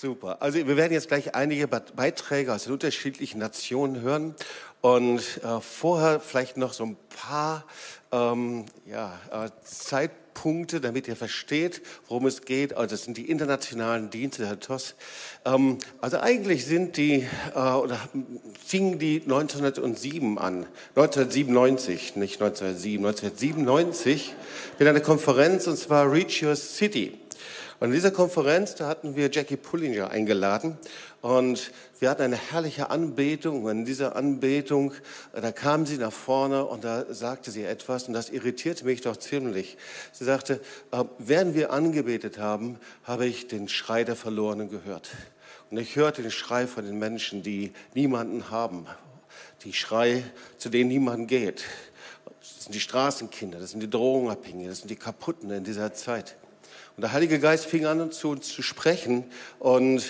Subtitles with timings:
[0.00, 0.40] Super.
[0.40, 4.36] Also wir werden jetzt gleich einige Beiträge aus den unterschiedlichen Nationen hören
[4.80, 7.64] und äh, vorher vielleicht noch so ein paar
[8.12, 12.76] ähm, ja, äh, Zeitpunkte, damit ihr versteht, worum es geht.
[12.76, 14.94] Also das sind die internationalen Dienste, Herr Toss.
[15.44, 17.26] Ähm, also eigentlich sind die,
[17.56, 17.98] äh, oder
[18.64, 24.36] fingen die 1907 an, 1997, nicht 1907, 1997
[24.78, 27.18] mit einer Konferenz und zwar Reach Your City.
[27.80, 30.76] Und in dieser Konferenz, da hatten wir Jackie Pullinger eingeladen
[31.20, 31.70] und
[32.00, 33.62] wir hatten eine herrliche Anbetung.
[33.62, 34.92] Und in dieser Anbetung,
[35.32, 39.02] äh, da kam sie nach vorne und da sagte sie etwas und das irritierte mich
[39.02, 39.76] doch ziemlich.
[40.12, 40.60] Sie sagte,
[40.90, 45.10] äh, während wir angebetet haben, habe ich den Schrei der Verlorenen gehört.
[45.70, 48.86] Und ich hörte den Schrei von den Menschen, die niemanden haben,
[49.62, 50.24] die Schrei,
[50.56, 51.62] zu denen niemand geht.
[52.40, 56.36] Das sind die Straßenkinder, das sind die Drogenabhängigen, das sind die Kaputten in dieser Zeit.
[56.98, 59.22] Und der Heilige Geist fing an, zu uns zu sprechen.
[59.60, 60.02] Und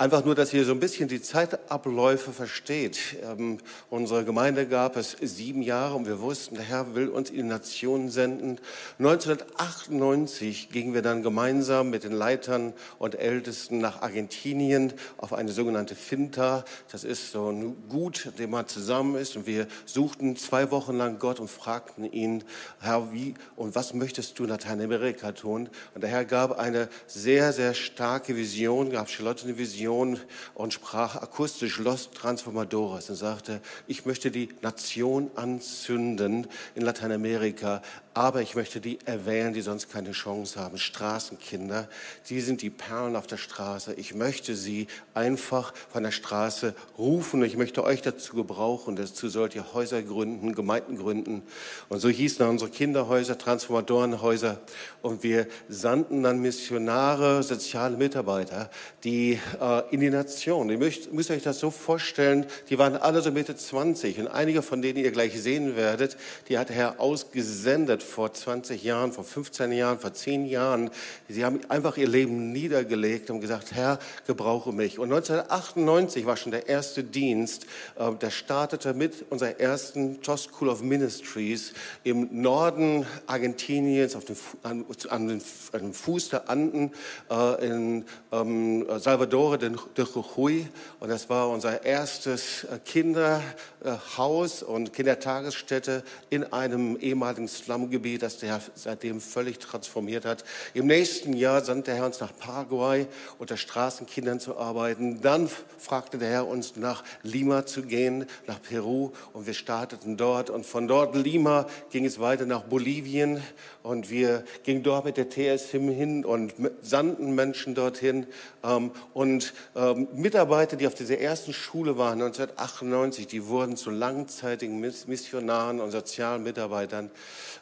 [0.00, 3.18] Einfach nur, dass ihr so ein bisschen die Zeitabläufe versteht.
[3.22, 3.58] Ähm,
[3.90, 7.42] unsere Gemeinde gab es sieben Jahre und wir wussten, der Herr will uns in die
[7.42, 8.58] Nationen senden.
[8.98, 15.94] 1998 gingen wir dann gemeinsam mit den Leitern und Ältesten nach Argentinien auf eine sogenannte
[15.94, 16.64] Finta.
[16.90, 21.18] Das ist so ein Gut, dem man zusammen ist und wir suchten zwei Wochen lang
[21.18, 22.42] Gott und fragten ihn,
[22.80, 25.68] Herr, wie und was möchtest du in Lateinamerika tun?
[25.94, 30.20] Und der Herr gab eine sehr, sehr starke Vision, gab Charlotte eine Vision Union
[30.54, 37.82] und sprach akustisch Los Transformadores und sagte, ich möchte die Nation anzünden in Lateinamerika,
[38.20, 40.76] aber ich möchte die erwähnen, die sonst keine Chance haben.
[40.76, 41.88] Straßenkinder,
[42.28, 43.94] die sind die Perlen auf der Straße.
[43.94, 47.42] Ich möchte sie einfach von der Straße rufen.
[47.42, 48.94] Ich möchte euch dazu gebrauchen.
[48.94, 51.40] Dazu sollt ihr Häuser gründen, Gemeinden gründen.
[51.88, 54.60] Und so hießen unsere Kinderhäuser, Transformatorenhäuser.
[55.00, 58.68] Und wir sandten dann Missionare, soziale Mitarbeiter,
[59.02, 60.68] die äh, in die Nation.
[60.68, 64.18] Ihr müsst, müsst euch das so vorstellen, die waren alle so Mitte 20.
[64.18, 66.18] Und einige von denen ihr gleich sehen werdet,
[66.50, 70.90] die hat Herr ausgesendet vor 20 Jahren, vor 15 Jahren, vor 10 Jahren.
[71.28, 74.98] Sie haben einfach ihr Leben niedergelegt und gesagt, Herr, gebrauche mich.
[74.98, 77.66] Und 1998 war schon der erste Dienst,
[77.96, 81.72] äh, der startete mit unserer ersten TOS School of Ministries
[82.04, 86.92] im Norden Argentiniens, auf dem, an, an, den, an dem Fuß der Anden
[87.30, 90.68] äh, in ähm, Salvador de, de Jujuy.
[90.98, 98.38] Und das war unser erstes äh, Kinderhaus und Kindertagesstätte in einem ehemaligen Slum Gebiet, das
[98.38, 100.44] der Herr seitdem völlig transformiert hat.
[100.74, 103.06] Im nächsten Jahr sandte der Herr uns nach Paraguay,
[103.38, 105.20] unter Straßenkindern zu arbeiten.
[105.20, 110.50] Dann fragte der Herr uns nach Lima zu gehen, nach Peru und wir starteten dort.
[110.50, 113.42] Und von dort Lima ging es weiter nach Bolivien
[113.82, 118.26] und wir gingen dort mit der TSM hin und sandten Menschen dorthin.
[118.62, 124.80] Ähm, und ähm, Mitarbeiter, die auf dieser ersten Schule waren, 1998, die wurden zu langzeitigen
[124.80, 127.10] Missionaren und sozialen Mitarbeitern.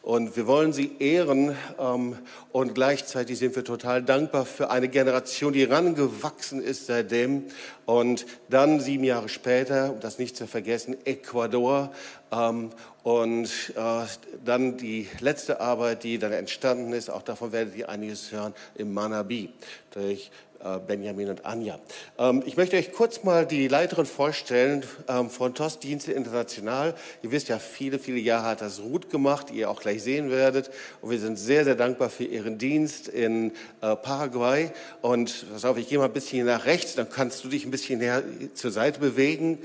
[0.09, 2.17] Und wir wollen sie ehren ähm,
[2.51, 7.45] und gleichzeitig sind wir total dankbar für eine Generation, die rangewachsen ist seitdem.
[7.85, 11.93] Und dann sieben Jahre später, um das nicht zu vergessen, Ecuador.
[12.33, 12.71] Ähm,
[13.03, 14.07] und äh,
[14.47, 18.95] dann die letzte Arbeit, die dann entstanden ist, auch davon werdet ihr einiges hören, im
[18.95, 19.53] Manabi
[19.93, 20.31] durch
[20.87, 21.79] Benjamin und Anja.
[22.19, 26.95] Ähm, ich möchte euch kurz mal die Leiterin vorstellen ähm, von TOS Dienste International.
[27.23, 30.31] Ihr wisst ja, viele, viele Jahre hat das Ruth gemacht, die ihr auch gleich sehen
[30.31, 30.71] werdet.
[31.01, 34.71] Und wir sind sehr, sehr dankbar für ihren Dienst in äh, Paraguay.
[35.01, 37.71] Und pass auf, ich gehe mal ein bisschen nach rechts, dann kannst du dich ein
[37.71, 38.23] bisschen näher
[38.55, 39.59] zur Seite bewegen.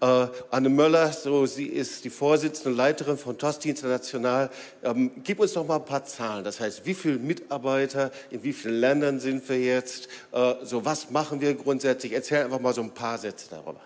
[0.00, 4.50] Äh, Anne Möller, so, sie ist die Vorsitzende und Leiterin von TOSTI International.
[4.82, 6.42] Ähm, gib uns doch mal ein paar Zahlen.
[6.44, 10.08] Das heißt, wie viele Mitarbeiter, in wie vielen Ländern sind wir jetzt?
[10.32, 12.12] Äh, so, was machen wir grundsätzlich?
[12.12, 13.80] Erzähl einfach mal so ein paar Sätze darüber.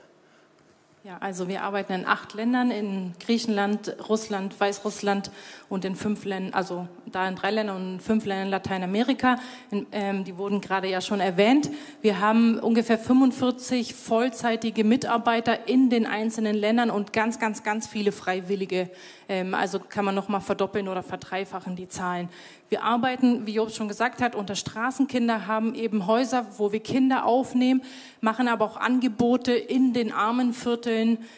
[1.06, 5.30] Ja, also wir arbeiten in acht Ländern, in Griechenland, Russland, Weißrussland
[5.68, 9.36] und in fünf Ländern, also da in drei Ländern und in fünf Ländern Lateinamerika.
[9.70, 11.70] In, ähm, die wurden gerade ja schon erwähnt.
[12.00, 18.10] Wir haben ungefähr 45 vollzeitige Mitarbeiter in den einzelnen Ländern und ganz, ganz, ganz viele
[18.10, 18.88] Freiwillige.
[19.28, 22.30] Ähm, also kann man noch mal verdoppeln oder verdreifachen die Zahlen.
[22.70, 27.26] Wir arbeiten, wie Job schon gesagt hat, unter Straßenkinder, haben eben Häuser, wo wir Kinder
[27.26, 27.82] aufnehmen,
[28.22, 30.93] machen aber auch Angebote in den Armenvierteln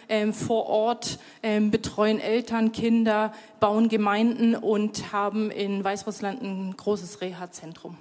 [0.08, 7.20] ähm, vor Ort, ähm, betreuen Eltern, Kinder, bauen Gemeinden und haben in Weißrussland ein großes
[7.20, 7.96] Reha-Zentrum.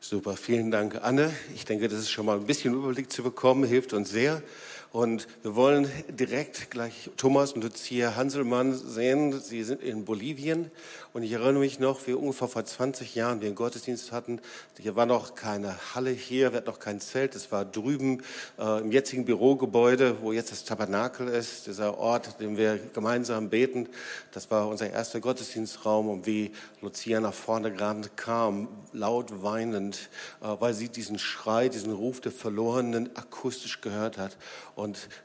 [0.00, 1.32] Super, vielen Dank, Anne.
[1.54, 4.42] Ich denke, das ist schon mal ein bisschen Überblick zu bekommen, hilft uns sehr.
[4.92, 9.40] Und wir wollen direkt gleich Thomas und Lucia Hanselmann sehen.
[9.40, 10.70] Sie sind in Bolivien.
[11.14, 14.40] Und ich erinnere mich noch, wie ungefähr vor 20 Jahren wir einen Gottesdienst hatten.
[14.78, 17.34] Hier war noch keine Halle hier, wir hatten noch kein Zelt.
[17.34, 18.22] Es war drüben
[18.58, 23.88] äh, im jetzigen Bürogebäude, wo jetzt das Tabernakel ist, dieser Ort, den wir gemeinsam beten.
[24.32, 26.08] Das war unser erster Gottesdienstraum.
[26.08, 30.10] Und wie Lucia nach vorne gerade kam, laut weinend,
[30.42, 34.36] äh, weil sie diesen Schrei, diesen Ruf der Verlorenen akustisch gehört hat.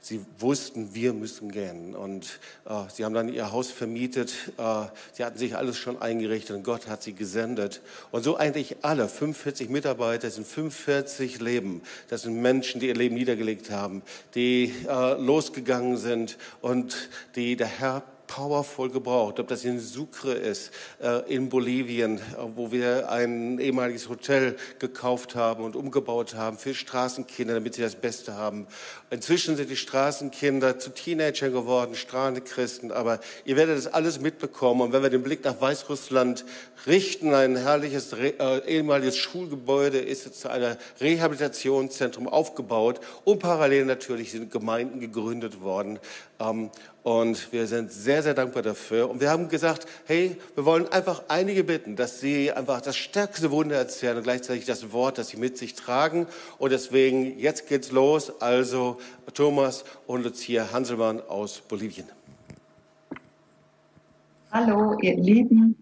[0.01, 1.95] Sie wussten, wir müssen gehen.
[1.95, 4.33] Und äh, sie haben dann ihr Haus vermietet.
[4.57, 7.81] Äh, sie hatten sich alles schon eingerichtet und Gott hat sie gesendet.
[8.11, 11.81] Und so eigentlich alle, 45 Mitarbeiter, sind 45 Leben.
[12.09, 14.01] Das sind Menschen, die ihr Leben niedergelegt haben,
[14.35, 20.71] die äh, losgegangen sind und die der Herr powerful gebraucht, ob das in Sucre ist,
[21.01, 22.19] äh, in Bolivien,
[22.55, 27.95] wo wir ein ehemaliges Hotel gekauft haben und umgebaut haben für Straßenkinder, damit sie das
[27.95, 28.67] Beste haben.
[29.09, 34.81] Inzwischen sind die Straßenkinder zu Teenagern geworden, strahlende Christen, aber ihr werdet das alles mitbekommen.
[34.81, 36.45] Und wenn wir den Blick nach Weißrussland
[36.85, 44.31] richten, ein herrliches äh, ehemaliges Schulgebäude ist jetzt zu einer Rehabilitationszentrum aufgebaut und parallel natürlich
[44.31, 45.99] sind Gemeinden gegründet worden.
[46.39, 46.69] Ähm,
[47.07, 49.09] und wir sind sehr, sehr dankbar dafür.
[49.09, 53.49] Und wir haben gesagt, hey, wir wollen einfach einige bitten, dass sie einfach das stärkste
[53.49, 56.27] Wunder erzählen und gleichzeitig das Wort, das sie mit sich tragen.
[56.57, 58.41] Und deswegen, jetzt geht's los.
[58.41, 58.97] Also
[59.33, 62.07] Thomas und Lucia Hanselmann aus Bolivien.
[64.51, 65.81] Hallo, ihr Lieben.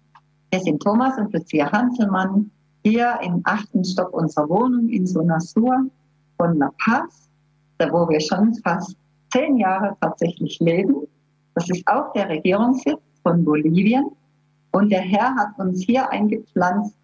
[0.52, 2.52] Wir sind Thomas und Lucia Hanselmann
[2.84, 5.88] hier im achten Stock unserer Wohnung in Sonasur
[6.38, 7.28] von La Paz,
[7.80, 8.96] da wo wir schon fast
[9.34, 11.05] zehn Jahre tatsächlich leben.
[11.56, 14.12] Das ist auch der Regierungssitz von Bolivien.
[14.72, 16.98] Und der Herr hat uns hier eingepflanzt,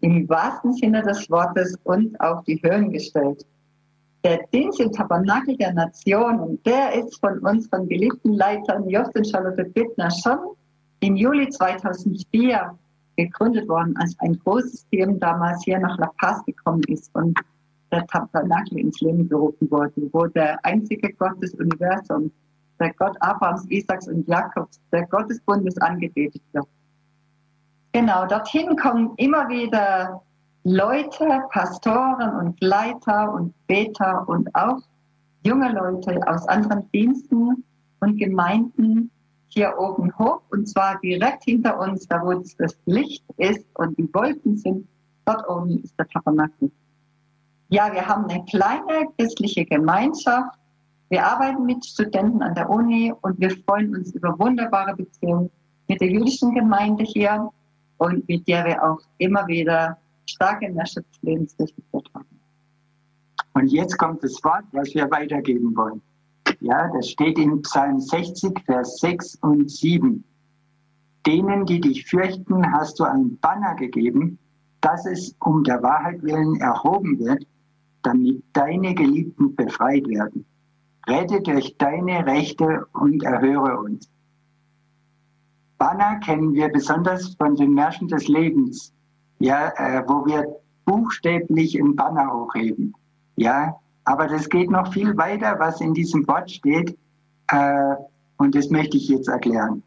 [0.00, 3.46] im wahrsten Sinne des Wortes, und auf die Höhen gestellt.
[4.24, 9.28] Der Dienst im Tabernakel der Nation, und der ist von unseren geliebten Leitern Jost und
[9.28, 10.38] Charlotte Bittner schon
[11.00, 12.78] im Juli 2004
[13.16, 17.38] gegründet worden, als ein großes Team damals hier nach La Paz gekommen ist und
[17.90, 22.32] der Tabernakel ins Leben gerufen wurde, wo der einzige Gott des Universums
[22.80, 26.66] der Gott Abrahams, Isaaks und Jakobs, der Gott des Bundes angebetet wird.
[27.92, 30.22] Genau, dorthin kommen immer wieder
[30.64, 34.80] Leute, Pastoren und Leiter und Beter und auch
[35.44, 37.64] junge Leute aus anderen Diensten
[38.00, 39.10] und Gemeinden
[39.48, 44.08] hier oben hoch und zwar direkt hinter uns, da wo das Licht ist und die
[44.14, 44.88] Wolken sind,
[45.26, 46.70] dort oben ist der Tabernakel.
[47.68, 50.58] Ja, wir haben eine kleine christliche Gemeinschaft
[51.12, 55.50] wir arbeiten mit Studenten an der Uni und wir freuen uns über wunderbare Beziehungen
[55.86, 57.50] mit der jüdischen Gemeinde hier
[57.98, 62.40] und mit der wir auch immer wieder starke Märsche des Lebens durchgeführt haben.
[63.52, 66.00] Und jetzt kommt das Wort, was wir weitergeben wollen.
[66.60, 70.24] Ja, das steht in Psalm 60, Vers 6 und 7.
[71.26, 74.38] Denen, die dich fürchten, hast du ein Banner gegeben,
[74.80, 77.46] dass es um der Wahrheit willen erhoben wird,
[78.02, 80.46] damit deine Geliebten befreit werden.
[81.06, 84.08] Rette durch deine Rechte und erhöre uns.
[85.78, 88.92] Banner kennen wir besonders von den Märschen des Lebens,
[89.40, 90.46] ja, äh, wo wir
[90.84, 92.94] buchstäblich ein Banner hochheben.
[93.34, 96.96] Ja, aber das geht noch viel weiter, was in diesem Wort steht,
[97.48, 97.96] äh,
[98.36, 99.82] und das möchte ich jetzt erklären.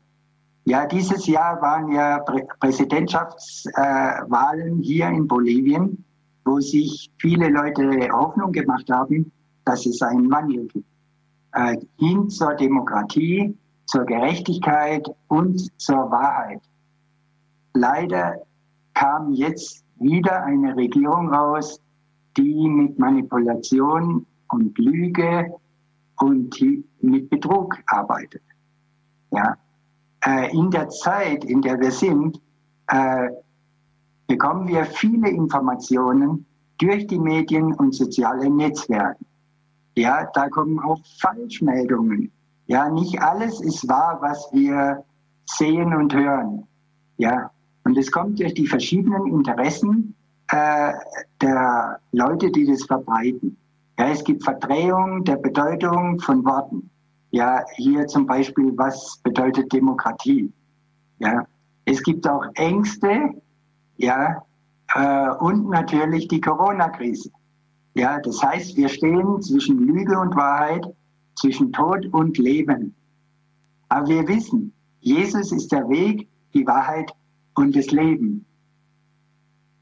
[0.65, 6.03] Ja, dieses Jahr waren ja Prä Präsidentschaftswahlen äh, hier in Bolivien,
[6.43, 9.31] wo sich viele Leute Hoffnung gemacht haben,
[9.63, 10.85] dass es einen Wandel gibt
[11.55, 16.61] äh, hin zur Demokratie, zur Gerechtigkeit und zur Wahrheit.
[17.73, 18.41] Leider
[18.93, 21.81] kam jetzt wieder eine Regierung raus,
[22.37, 25.53] die mit Manipulation und Lüge
[26.17, 26.55] und
[27.01, 28.43] mit Betrug arbeitet.
[29.31, 29.57] Ja.
[30.25, 32.41] Äh, in der Zeit, in der wir sind,
[32.87, 33.29] äh,
[34.27, 36.45] bekommen wir viele Informationen
[36.77, 39.23] durch die Medien und soziale Netzwerke.
[39.95, 42.31] Ja, da kommen auch Falschmeldungen.
[42.67, 45.03] Ja, nicht alles ist wahr, was wir
[45.45, 46.67] sehen und hören.
[47.17, 47.51] Ja,
[47.83, 50.15] und es kommt durch die verschiedenen Interessen
[50.49, 50.93] äh,
[51.41, 53.57] der Leute, die das verbreiten.
[53.97, 56.89] Ja, es gibt Verdrehung der Bedeutung von Worten.
[57.31, 60.51] Ja, hier zum Beispiel, was bedeutet Demokratie?
[61.19, 61.45] Ja,
[61.85, 63.29] es gibt auch Ängste,
[63.97, 64.43] ja,
[64.93, 67.31] äh, und natürlich die Corona-Krise.
[67.95, 70.85] Ja, das heißt, wir stehen zwischen Lüge und Wahrheit,
[71.35, 72.93] zwischen Tod und Leben.
[73.87, 77.11] Aber wir wissen, Jesus ist der Weg, die Wahrheit
[77.55, 78.45] und das Leben.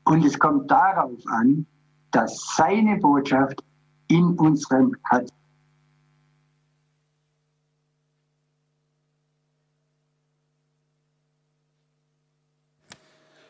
[0.06, 1.66] Und es kommt darauf an,
[2.12, 3.64] dass seine Botschaft
[4.10, 5.36] in unserem Herzen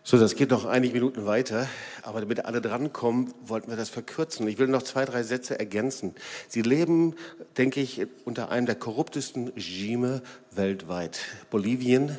[0.06, 1.66] So, das geht noch einige Minuten weiter,
[2.02, 4.46] aber damit alle drankommen, wollten wir das verkürzen.
[4.50, 6.14] Ich will noch zwei, drei Sätze ergänzen.
[6.50, 7.16] Sie leben,
[7.56, 11.22] denke ich, unter einem der korruptesten Regime weltweit.
[11.50, 12.18] Bolivien,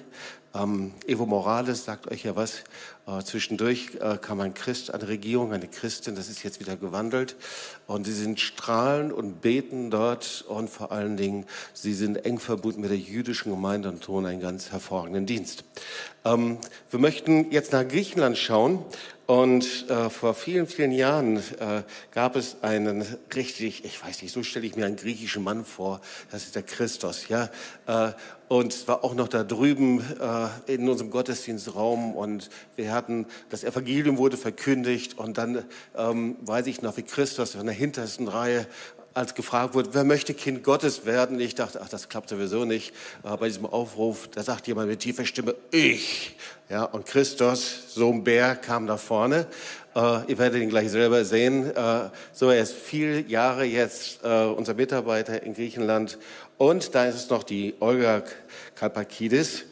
[0.54, 2.64] ähm, Evo Morales sagt euch ja was.
[3.06, 7.36] Äh, zwischendurch äh, kam ein Christ, eine Regierung, eine Christin, das ist jetzt wieder gewandelt.
[7.86, 11.44] Und sie sind strahlend und beten dort und vor allen Dingen,
[11.74, 15.64] sie sind eng verbunden mit der jüdischen Gemeinde und tun einen ganz hervorragenden Dienst.
[16.24, 16.58] Ähm,
[16.90, 18.82] wir möchten jetzt nach Griechenland schauen
[19.26, 24.42] und äh, vor vielen, vielen Jahren äh, gab es einen richtig, ich weiß nicht, so
[24.42, 27.50] stelle ich mir einen griechischen Mann vor, das ist der Christus, ja.
[27.86, 28.12] Äh,
[28.48, 34.18] und war auch noch da drüben äh, in unserem Gottesdienstraum und wir hatten, das Evangelium
[34.18, 35.64] wurde verkündigt und dann
[35.96, 38.66] ähm, weiß ich noch, wie Christus in der hintersten Reihe
[39.14, 41.38] als gefragt wurde, wer möchte Kind Gottes werden?
[41.38, 42.92] Ich dachte, ach, das klappt sowieso nicht.
[43.22, 46.36] Aber bei diesem Aufruf, da sagt jemand mit tiefer Stimme, ich.
[46.68, 49.46] Ja, und Christus, so ein Bär, kam da vorne.
[49.94, 51.70] Äh, ihr werdet ihn gleich selber sehen.
[51.76, 56.18] Äh, so, er ist viele Jahre jetzt äh, unser Mitarbeiter in Griechenland.
[56.58, 58.22] Und da ist es noch die Olga
[58.74, 59.64] Kalpakidis.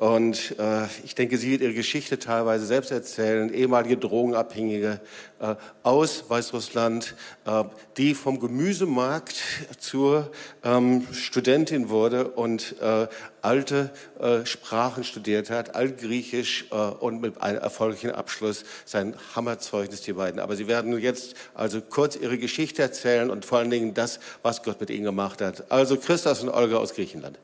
[0.00, 4.98] Und äh, ich denke, sie wird ihre Geschichte teilweise selbst erzählen, ehemalige Drogenabhängige
[5.40, 7.14] äh, aus Weißrussland,
[7.44, 7.64] äh,
[7.98, 9.42] die vom Gemüsemarkt
[9.78, 10.32] zur
[10.64, 13.08] ähm, Studentin wurde und äh,
[13.42, 20.14] alte äh, Sprachen studiert hat, Altgriechisch äh, und mit einem erfolgreichen Abschluss sein Hammerzeugnis, die
[20.14, 20.40] beiden.
[20.40, 24.62] Aber sie werden jetzt also kurz ihre Geschichte erzählen und vor allen Dingen das, was
[24.62, 25.70] Gott mit ihnen gemacht hat.
[25.70, 27.38] Also Christus und Olga aus Griechenland.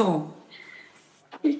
[0.00, 0.32] So,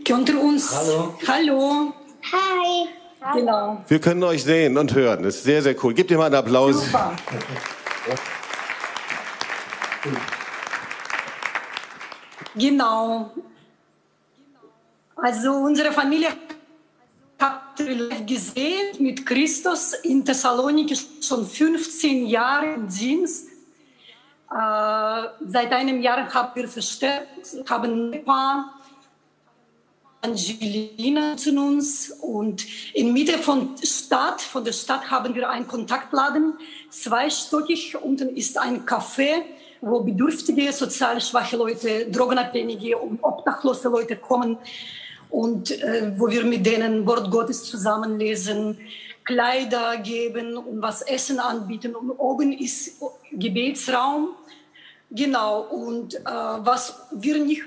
[0.02, 0.74] könnt ihr uns.
[0.74, 1.14] Hallo.
[1.28, 1.92] Hallo.
[2.32, 2.88] Hi.
[3.34, 3.84] Genau.
[3.86, 5.24] Wir können euch sehen und hören.
[5.24, 5.92] Das ist sehr, sehr cool.
[5.92, 6.86] Gebt ihr mal einen Applaus.
[6.86, 7.12] Super.
[12.54, 13.30] Genau.
[15.16, 16.28] Also unsere Familie
[17.38, 23.49] habt ihr live gesehen mit Christus in Thessaloniki schon 15 Jahre im Dienst.
[24.52, 28.74] Äh, seit einem Jahr haben wir verstärkt, haben paar
[30.22, 36.54] Angelina zu uns und in Mitte von Stadt, von der Stadt haben wir einen Kontaktladen,
[36.90, 37.96] zweistöckig.
[37.96, 39.42] Unten ist ein Café,
[39.80, 44.58] wo bedürftige, sozial schwache Leute, drogenabhängige und obdachlose Leute kommen
[45.30, 48.78] und äh, wo wir mit denen Wort Gottes zusammenlesen,
[49.30, 51.94] Kleider geben und was Essen anbieten.
[51.94, 54.30] Und oben ist Gebetsraum.
[55.08, 55.62] Genau.
[55.62, 57.62] Und äh, was wir nicht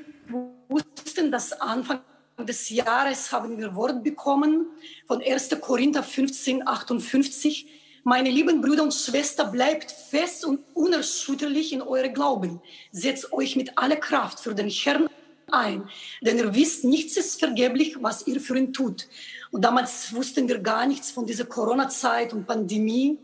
[0.68, 2.02] wussten, dass Anfang
[2.38, 4.66] des Jahres haben wir Wort bekommen
[5.08, 5.58] von 1.
[5.62, 7.68] Korinther 15, 58.
[8.04, 12.60] Meine lieben Brüder und Schwestern, bleibt fest und unerschütterlich in eure Glauben.
[12.92, 15.08] Setzt euch mit aller Kraft für den Herrn
[15.54, 15.90] ein,
[16.22, 19.08] denn ihr wisst, nichts ist vergeblich, was ihr für ihn tut.
[19.52, 23.20] Und damals wussten wir gar nichts von dieser Corona-Zeit und Pandemie,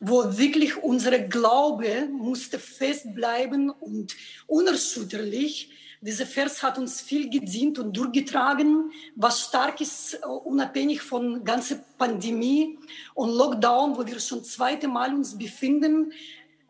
[0.00, 4.14] wo wirklich unsere Glaube musste fest bleiben und
[4.46, 5.70] unerschütterlich.
[6.00, 11.76] Dieser Vers hat uns viel gedient und durchgetragen, was stark ist, äh, unabhängig von ganzer
[11.96, 12.78] Pandemie
[13.14, 16.12] und Lockdown, wo wir schon zweite Mal uns befinden,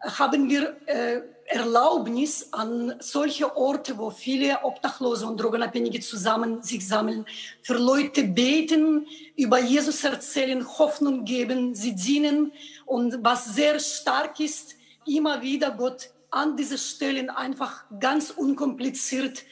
[0.01, 7.27] haben wir äh, Erlaubnis an solche Orte, wo viele Obdachlose und Drogenabhängige zusammen sich sammeln,
[7.63, 12.53] für Leute beten, über Jesus erzählen, Hoffnung geben, sie dienen
[12.87, 19.43] und was sehr stark ist, immer wieder Gott an diese Stellen einfach ganz unkompliziert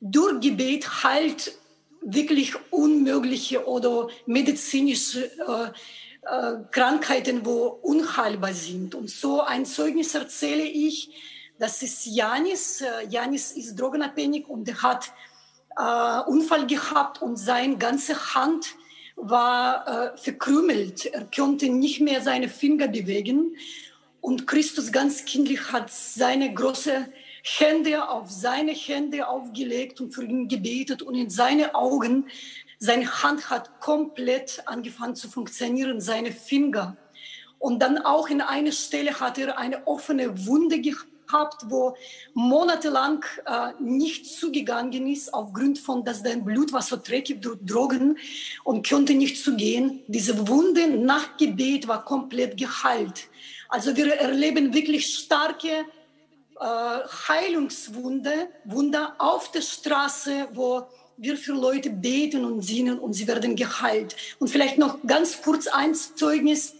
[0.00, 1.52] durch Gebet halt
[2.02, 5.70] wirklich unmögliche oder medizinische äh,
[6.22, 8.94] äh, Krankheiten, wo unheilbar sind.
[8.94, 11.10] Und so ein Zeugnis erzähle ich,
[11.60, 12.80] das ist Janis.
[12.80, 15.12] Äh, Janis ist drogenabhängig und er hat
[15.76, 18.74] äh, Unfall gehabt und seine ganze Hand
[19.16, 21.04] war äh, verkrümelt.
[21.04, 23.56] Er konnte nicht mehr seine Finger bewegen.
[24.22, 27.06] Und Christus ganz kindlich hat seine große
[27.42, 32.26] Hände auf seine Hände aufgelegt und für ihn gebetet und in seine Augen
[32.78, 36.96] seine Hand hat komplett angefangen zu funktionieren, seine Finger.
[37.58, 41.09] Und dann auch in einer Stelle hat er eine offene Wunde gehabt,
[41.68, 41.96] wo
[42.34, 48.18] monatelang äh, nicht zugegangen ist, aufgrund von, dass dein Blut so dreckig durch Drogen
[48.64, 50.02] und konnte nicht zugehen.
[50.06, 53.28] Diese Wunde nach Gebet war komplett geheilt.
[53.68, 55.68] Also wir erleben wirklich starke
[56.60, 56.64] äh,
[57.28, 63.54] Heilungswunder Wunder auf der Straße, wo wir für Leute beten und dienen und sie werden
[63.54, 64.16] geheilt.
[64.38, 66.74] Und vielleicht noch ganz kurz ein Zeugnis.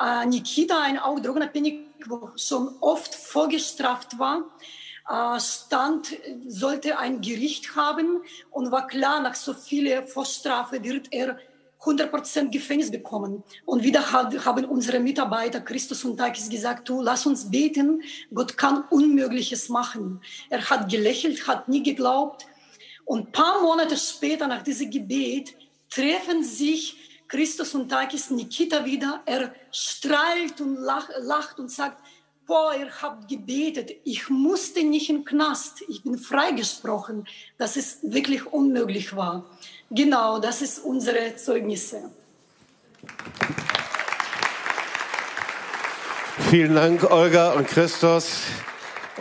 [0.00, 4.44] Äh, Nikita, ein auch drogenabhängig, wo schon oft vorgestraft war,
[5.08, 6.16] äh, stand,
[6.46, 11.38] sollte ein Gericht haben und war klar, nach so vielen Vorstrafe wird er
[11.84, 13.42] 100% Gefängnis bekommen.
[13.64, 18.84] Und wieder haben unsere Mitarbeiter Christus und Takis gesagt, du, lass uns beten, Gott kann
[18.90, 20.20] Unmögliches machen.
[20.48, 22.46] Er hat gelächelt, hat nie geglaubt.
[23.04, 25.54] Und paar Monate später, nach diesem Gebet,
[25.90, 27.01] treffen sich
[27.32, 29.22] Christus und Takis Nikita wieder.
[29.24, 31.96] Er strahlt und lacht und sagt,
[32.46, 38.44] boah, ihr habt gebetet, ich musste nicht im Knast, ich bin freigesprochen, dass es wirklich
[38.44, 39.46] unmöglich war.
[39.90, 42.10] Genau, das ist unsere Zeugnisse.
[46.50, 48.42] Vielen Dank, Olga und Christos.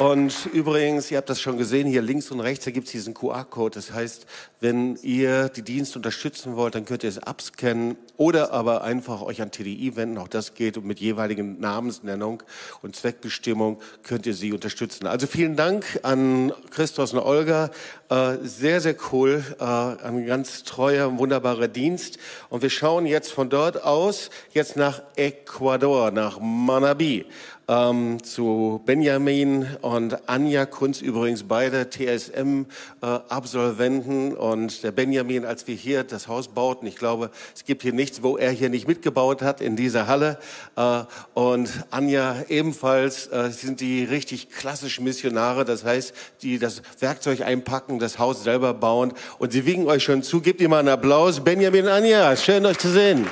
[0.01, 3.13] Und übrigens, ihr habt das schon gesehen, hier links und rechts, da gibt es diesen
[3.13, 3.75] QR-Code.
[3.75, 4.25] Das heißt,
[4.59, 9.43] wenn ihr die Dienste unterstützen wollt, dann könnt ihr es abscannen oder aber einfach euch
[9.43, 10.17] an TDI wenden.
[10.17, 12.41] Auch das geht und mit jeweiligen Namensnennung
[12.81, 15.05] und Zweckbestimmung könnt ihr sie unterstützen.
[15.05, 17.69] Also vielen Dank an Christos und Olga.
[18.09, 19.43] Äh, sehr, sehr cool.
[19.59, 22.17] Äh, ein ganz treuer, wunderbarer Dienst.
[22.49, 27.27] Und wir schauen jetzt von dort aus jetzt nach Ecuador, nach Manabi
[27.71, 34.33] ähm, zu Benjamin und Anja Kunz, übrigens beide TSM-Absolventen.
[34.33, 37.93] Äh, und der Benjamin, als wir hier das Haus bauten, ich glaube, es gibt hier
[37.93, 40.37] nichts, wo er hier nicht mitgebaut hat in dieser Halle.
[40.75, 47.39] Äh, und Anja ebenfalls äh, sind die richtig klassischen Missionare, das heißt, die das Werkzeug
[47.41, 49.13] einpacken, das Haus selber bauen.
[49.39, 50.41] Und sie wiegen euch schon zu.
[50.41, 51.39] Gebt ihr mal einen Applaus.
[51.39, 53.25] Benjamin und Anja, schön euch zu sehen.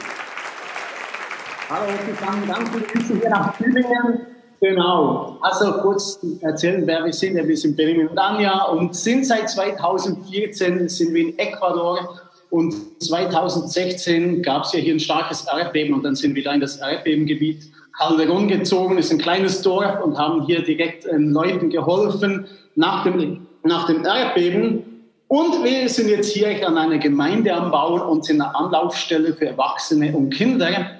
[1.72, 4.26] Hallo zusammen, danke für hier nach Tübingen.
[4.60, 7.36] Genau, also kurz erzählen, wer wir sind.
[7.36, 12.74] Wir sind Benjamin und Anja und sind seit 2014 sind wir in Ecuador und
[13.04, 16.78] 2016 gab es ja hier ein starkes Erdbeben und dann sind wir da in das
[16.78, 23.04] Erdbebengebiet Calderon gezogen, ist ein kleines Dorf und haben hier direkt äh, Leuten geholfen nach
[23.04, 25.06] dem, nach dem Erdbeben.
[25.28, 29.50] Und wir sind jetzt hier an einer Gemeinde am Bauen und sind eine Anlaufstelle für
[29.50, 30.98] Erwachsene und Kinder.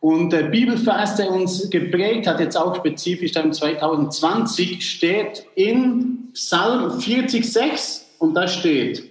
[0.00, 6.90] Und der Bibelvers, der uns geprägt hat, jetzt auch spezifisch dann 2020, steht in Psalm
[7.00, 9.02] 46 und da steht,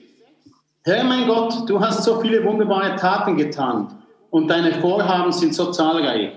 [0.83, 3.97] Herr mein Gott, du hast so viele wunderbare Taten getan
[4.29, 6.31] und deine Vorhaben sind so zahlreich.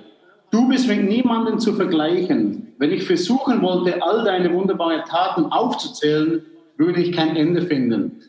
[0.51, 2.73] Du bist mit niemandem zu vergleichen.
[2.79, 6.43] Wenn ich versuchen wollte, all deine wunderbaren Taten aufzuzählen,
[6.77, 8.23] würde ich kein Ende finden.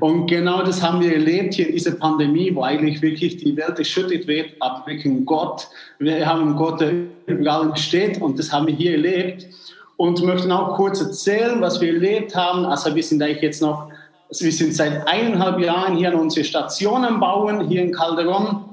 [0.00, 3.78] Und genau das haben wir erlebt hier in dieser Pandemie, wo eigentlich wirklich die Welt
[3.78, 5.68] erschüttert wird, aber wirklich Gott.
[5.98, 6.92] Wir haben Gott, der
[7.26, 9.46] überall steht und das haben wir hier erlebt.
[9.96, 12.64] Und möchten auch kurz erzählen, was wir erlebt haben.
[12.64, 13.88] Also wir sind eigentlich jetzt noch,
[14.28, 18.64] wir sind seit eineinhalb Jahren hier an unsere Stationen bauen, hier in Calderon.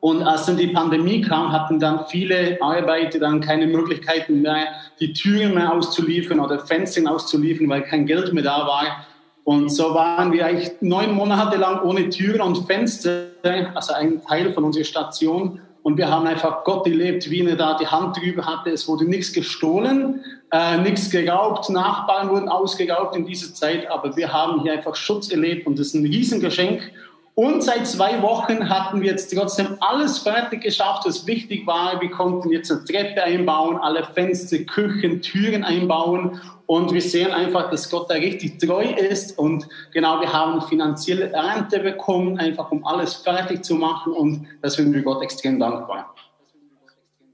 [0.00, 4.66] Und als dann die Pandemie kam, hatten dann viele Arbeiter dann keine Möglichkeiten mehr,
[4.98, 9.06] die Türen mehr auszuliefern oder Fenster auszuliefern, weil kein Geld mehr da war.
[9.44, 13.26] Und so waren wir eigentlich neun Monate lang ohne Türen und Fenster,
[13.74, 15.60] also ein Teil von unserer Station.
[15.82, 18.70] Und wir haben einfach Gott erlebt, wie er da die Hand drüber hatte.
[18.70, 20.22] Es wurde nichts gestohlen,
[20.52, 23.90] äh, nichts geraubt, Nachbarn wurden ausgeraubt in dieser Zeit.
[23.90, 26.92] Aber wir haben hier einfach Schutz erlebt und das ist ein Riesengeschenk.
[27.34, 31.98] Und seit zwei Wochen hatten wir jetzt trotzdem alles fertig geschafft, was wichtig war.
[32.00, 36.38] Wir konnten jetzt eine Treppe einbauen, alle Fenster, Küchen, Türen einbauen.
[36.70, 39.36] Und wir sehen einfach, dass Gott da richtig treu ist.
[39.36, 44.12] Und genau, wir haben finanzielle Ernte bekommen, einfach um alles fertig zu machen.
[44.12, 46.14] Und das sind wir Gott extrem dankbar.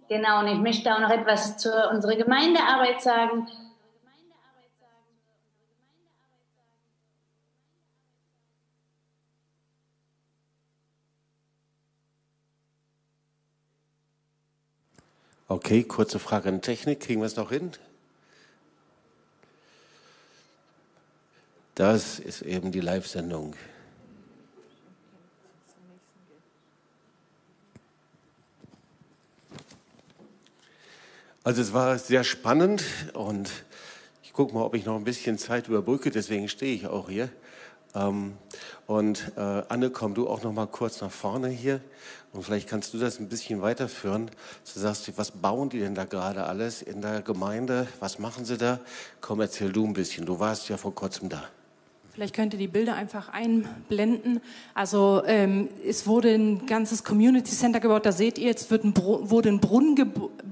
[0.09, 3.47] Genau, und ich möchte auch noch etwas zu unserer Gemeindearbeit sagen.
[15.47, 17.01] Okay, kurze Frage an Technik.
[17.01, 17.73] Kriegen wir es noch hin?
[21.77, 23.55] Das ist eben die Live-Sendung.
[31.45, 33.51] Also es war sehr spannend und
[34.23, 37.29] ich gucke mal, ob ich noch ein bisschen Zeit überbrücke, deswegen stehe ich auch hier.
[37.95, 38.39] Ähm,
[38.87, 41.83] und äh, Anne, komm du auch noch mal kurz nach vorne hier
[42.33, 44.31] und vielleicht kannst du das ein bisschen weiterführen.
[44.73, 47.87] Du sagst, was bauen die denn da gerade alles in der Gemeinde?
[48.01, 48.81] Was machen sie da?
[49.21, 50.25] Komm, erzähl du ein bisschen.
[50.25, 51.51] Du warst ja vor kurzem da.
[52.17, 54.41] Vielleicht könnt ihr die Bilder einfach einblenden.
[54.73, 58.07] Also ähm, es wurde ein ganzes Community Center gebaut.
[58.07, 59.97] Da seht ihr, jetzt wird ein wurde ein Brunnen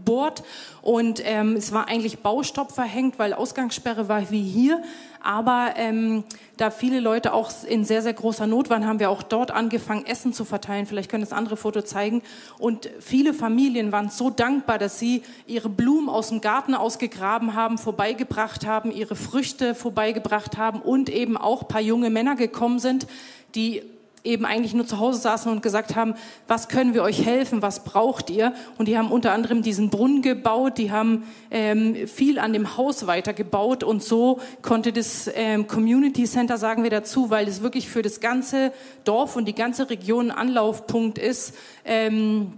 [0.04, 0.42] gebohrt
[0.82, 4.82] und ähm, es war eigentlich Baustopp verhängt, weil Ausgangssperre war wie hier.
[5.22, 6.24] Aber ähm,
[6.58, 10.04] da viele Leute auch in sehr, sehr großer Not waren, haben wir auch dort angefangen,
[10.04, 10.84] Essen zu verteilen.
[10.84, 12.22] Vielleicht können das andere Foto zeigen.
[12.58, 17.78] Und viele Familien waren so dankbar, dass sie ihre Blumen aus dem Garten ausgegraben haben,
[17.78, 23.06] vorbeigebracht haben, ihre Früchte vorbeigebracht haben und eben auch paar junge Männer gekommen sind,
[23.54, 23.82] die
[24.24, 26.14] eben eigentlich nur zu Hause saßen und gesagt haben,
[26.48, 28.54] was können wir euch helfen, was braucht ihr?
[28.78, 33.06] Und die haben unter anderem diesen Brunnen gebaut, die haben ähm, viel an dem Haus
[33.06, 38.00] weitergebaut und so konnte das ähm, Community Center, sagen wir dazu, weil es wirklich für
[38.00, 38.72] das ganze
[39.04, 42.54] Dorf und die ganze Region Anlaufpunkt ist, ähm,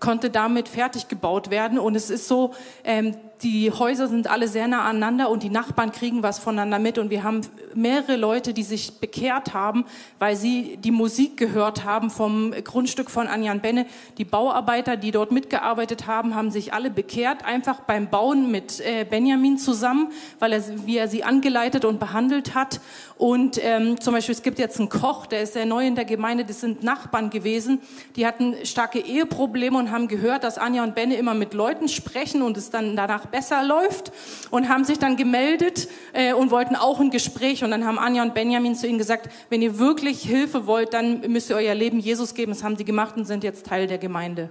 [0.00, 1.78] konnte damit fertig gebaut werden.
[1.78, 2.52] Und es ist so,
[2.84, 6.96] ähm, die Häuser sind alle sehr nah aneinander und die Nachbarn kriegen was voneinander mit.
[6.96, 7.42] Und wir haben
[7.74, 9.84] mehrere Leute, die sich bekehrt haben,
[10.18, 13.84] weil sie die Musik gehört haben vom Grundstück von Anjan Benne.
[14.16, 19.04] Die Bauarbeiter, die dort mitgearbeitet haben, haben sich alle bekehrt, einfach beim Bauen mit äh,
[19.04, 22.80] Benjamin zusammen, weil er, wie er sie angeleitet und behandelt hat.
[23.16, 26.04] Und ähm, zum Beispiel, es gibt jetzt einen Koch, der ist sehr neu in der
[26.04, 27.80] Gemeinde, das sind Nachbarn gewesen,
[28.16, 32.42] die hatten starke Eheprobleme und haben gehört, dass Anja und Benne immer mit Leuten sprechen
[32.42, 34.10] und es dann danach besser läuft
[34.50, 38.22] und haben sich dann gemeldet äh, und wollten auch ein Gespräch und dann haben Anja
[38.22, 42.00] und Benjamin zu ihnen gesagt, wenn ihr wirklich Hilfe wollt, dann müsst ihr euer Leben
[42.00, 42.52] Jesus geben.
[42.52, 44.50] Das haben sie gemacht und sind jetzt Teil der Gemeinde.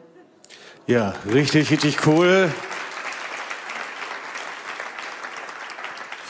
[0.87, 2.51] Ja, richtig, richtig cool.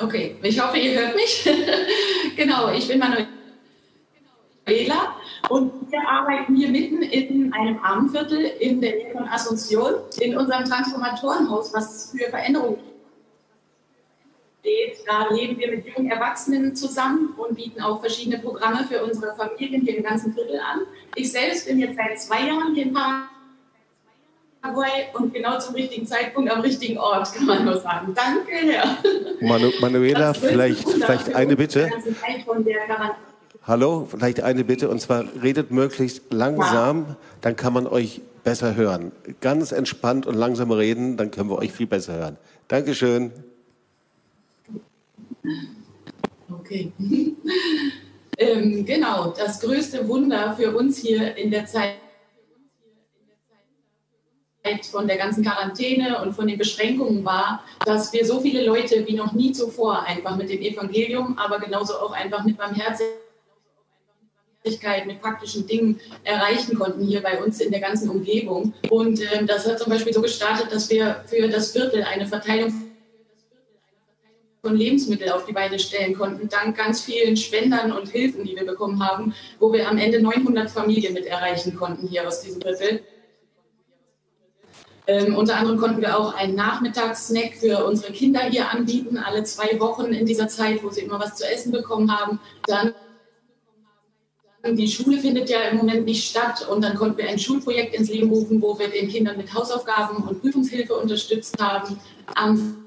[0.00, 1.48] Okay, ich hoffe, ihr hört mich.
[2.36, 3.28] genau, ich bin Manuela
[5.48, 10.64] und wir arbeiten hier mitten in einem Armenviertel in der Nähe von Asunción in unserem
[10.64, 12.78] Transformatorenhaus, was für Veränderungen
[14.60, 14.98] steht.
[15.06, 19.82] Da leben wir mit jungen Erwachsenen zusammen und bieten auch verschiedene Programme für unsere Familien
[19.82, 20.80] hier im ganzen Viertel an.
[21.14, 22.96] Ich selbst bin jetzt seit zwei Jahren hier in
[24.62, 28.14] Paraguay und genau zum richtigen Zeitpunkt am richtigen Ort, kann man nur sagen.
[28.14, 28.98] Danke, Herr.
[29.40, 31.90] Manu Manuela, vielleicht, vielleicht eine Bitte.
[33.68, 39.12] Hallo, vielleicht eine Bitte und zwar redet möglichst langsam, dann kann man euch besser hören.
[39.42, 42.38] Ganz entspannt und langsam reden, dann können wir euch viel besser hören.
[42.68, 43.30] Dankeschön.
[46.50, 46.92] Okay.
[48.38, 51.96] ähm, genau, das größte Wunder für uns hier in der Zeit
[54.90, 59.14] von der ganzen Quarantäne und von den Beschränkungen war, dass wir so viele Leute wie
[59.14, 63.27] noch nie zuvor einfach mit dem Evangelium, aber genauso auch einfach mit Barmherzigkeit,
[65.06, 68.74] mit praktischen Dingen erreichen konnten hier bei uns in der ganzen Umgebung.
[68.90, 72.72] Und äh, das hat zum Beispiel so gestartet, dass wir für das Viertel eine Verteilung
[74.60, 78.66] von Lebensmitteln auf die Beine stellen konnten, dank ganz vielen Spendern und Hilfen, die wir
[78.66, 83.00] bekommen haben, wo wir am Ende 900 Familien mit erreichen konnten hier aus diesem Viertel.
[85.06, 89.80] Ähm, unter anderem konnten wir auch einen Nachmittagssnack für unsere Kinder hier anbieten, alle zwei
[89.80, 92.40] Wochen in dieser Zeit, wo sie immer was zu essen bekommen haben.
[92.66, 92.92] Dann
[94.76, 98.08] die Schule findet ja im Moment nicht statt und dann konnten wir ein Schulprojekt ins
[98.08, 101.98] Leben rufen, wo wir den Kindern mit Hausaufgaben und Prüfungshilfe unterstützt haben.
[102.34, 102.84] Am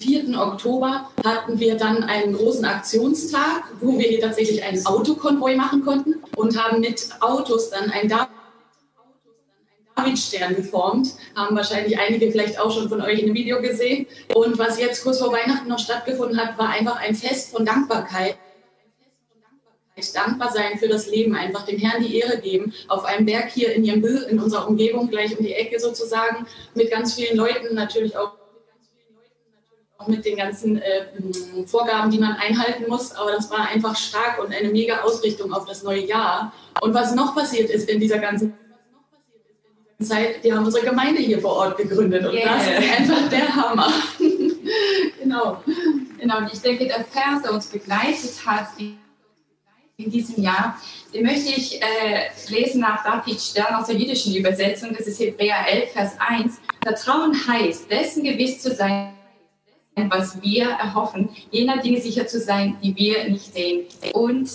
[0.00, 0.36] 4.
[0.38, 6.16] Oktober hatten wir dann einen großen Aktionstag, wo wir hier tatsächlich einen Autokonvoi machen konnten
[6.36, 8.12] und haben mit Autos dann ein
[9.96, 11.14] Davidstern geformt.
[11.36, 14.06] Haben wahrscheinlich einige vielleicht auch schon von euch in dem Video gesehen.
[14.34, 18.36] Und was jetzt kurz vor Weihnachten noch stattgefunden hat, war einfach ein Fest von Dankbarkeit
[20.12, 23.72] dankbar sein für das Leben, einfach dem Herrn die Ehre geben, auf einem Berg hier
[23.74, 28.16] in Jembü, in unserer Umgebung, gleich um die Ecke sozusagen, mit ganz vielen Leuten, natürlich
[28.16, 28.32] auch
[30.08, 31.06] mit den ganzen äh,
[31.66, 33.12] Vorgaben, die man einhalten muss.
[33.12, 36.52] Aber das war einfach stark und eine mega Ausrichtung auf das neue Jahr.
[36.80, 38.54] Und was noch passiert ist in dieser ganzen
[40.00, 42.26] Zeit, die haben unsere Gemeinde hier vor Ort gegründet.
[42.26, 42.56] Und yeah.
[42.56, 43.92] das ist einfach der Hammer.
[45.22, 45.62] genau.
[46.18, 48.68] Genau, und ich denke, der Vers, der uns begleitet hat,
[50.04, 50.78] in diesem Jahr.
[51.12, 54.94] Den möchte ich äh, lesen nach David Stern aus der jüdischen Übersetzung.
[54.96, 56.60] Das ist Hebräer 11, Vers 1.
[56.82, 59.12] Vertrauen heißt, dessen gewiss zu sein,
[59.94, 63.86] was wir erhoffen, jener Dinge sicher zu sein, die wir nicht sehen.
[64.14, 64.48] Und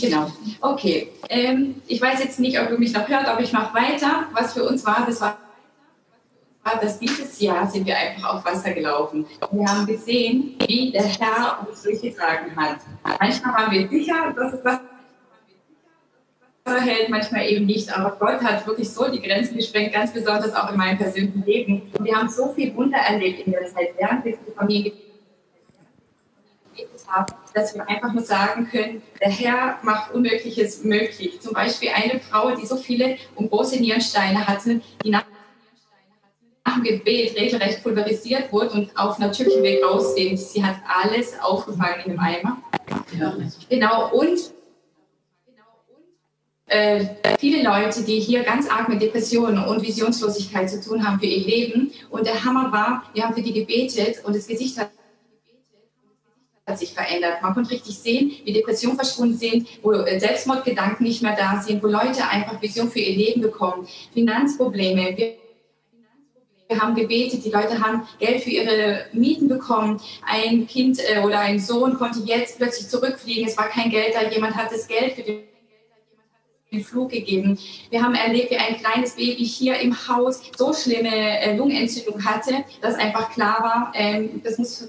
[0.00, 0.32] Genau.
[0.60, 1.08] Okay.
[1.28, 4.26] Ähm, ich weiß jetzt nicht, ob ihr mich noch hört, aber ich mache weiter.
[4.32, 5.38] Was für uns war, das war
[6.80, 9.26] dass dieses Jahr sind wir einfach auf Wasser gelaufen.
[9.50, 12.78] Wir haben gesehen, wie der Herr uns durchgetragen hat.
[13.18, 14.80] Manchmal waren wir sicher, dass es Wasser
[16.80, 17.96] hält, manchmal eben nicht.
[17.96, 21.82] Aber Gott hat wirklich so die Grenzen gesprengt, ganz besonders auch in meinem persönlichen Leben.
[21.98, 24.92] Und wir haben so viel Wunder erlebt in der Zeit, während wir die Familie
[27.10, 31.40] haben, dass wir einfach nur sagen können, der Herr macht Unmögliches möglich.
[31.40, 35.24] Zum Beispiel eine Frau, die so viele und große Nierensteine hatte, die nach
[36.74, 40.36] dem Gebet regelrecht pulverisiert wurde und auf natürlichem Weg rausgehen.
[40.36, 42.58] Sie hat alles aufgefangen in dem Eimer.
[43.18, 43.36] Ja.
[43.68, 44.38] Genau, und
[46.66, 47.04] äh,
[47.40, 51.44] viele Leute, die hier ganz arg mit Depressionen und Visionslosigkeit zu tun haben für ihr
[51.44, 51.92] Leben.
[52.10, 54.90] Und der Hammer war, wir haben für die gebetet und das Gesicht hat
[56.70, 57.42] hat sich verändert.
[57.42, 61.82] Man konnte richtig sehen, wie Depressionen verschwunden sind, wo äh, Selbstmordgedanken nicht mehr da sind,
[61.82, 65.16] wo Leute einfach Vision für ihr Leben bekommen, Finanzprobleme.
[66.70, 70.00] Wir haben gebetet, die Leute haben Geld für ihre Mieten bekommen.
[70.24, 73.48] Ein Kind äh, oder ein Sohn konnte jetzt plötzlich zurückfliegen.
[73.48, 77.58] Es war kein Geld da, jemand hat das Geld für den Flug gegeben.
[77.90, 82.64] Wir haben erlebt, wie ein kleines Baby hier im Haus so schlimme äh, Lungenentzündung hatte,
[82.80, 84.88] dass einfach klar war, ähm, das muss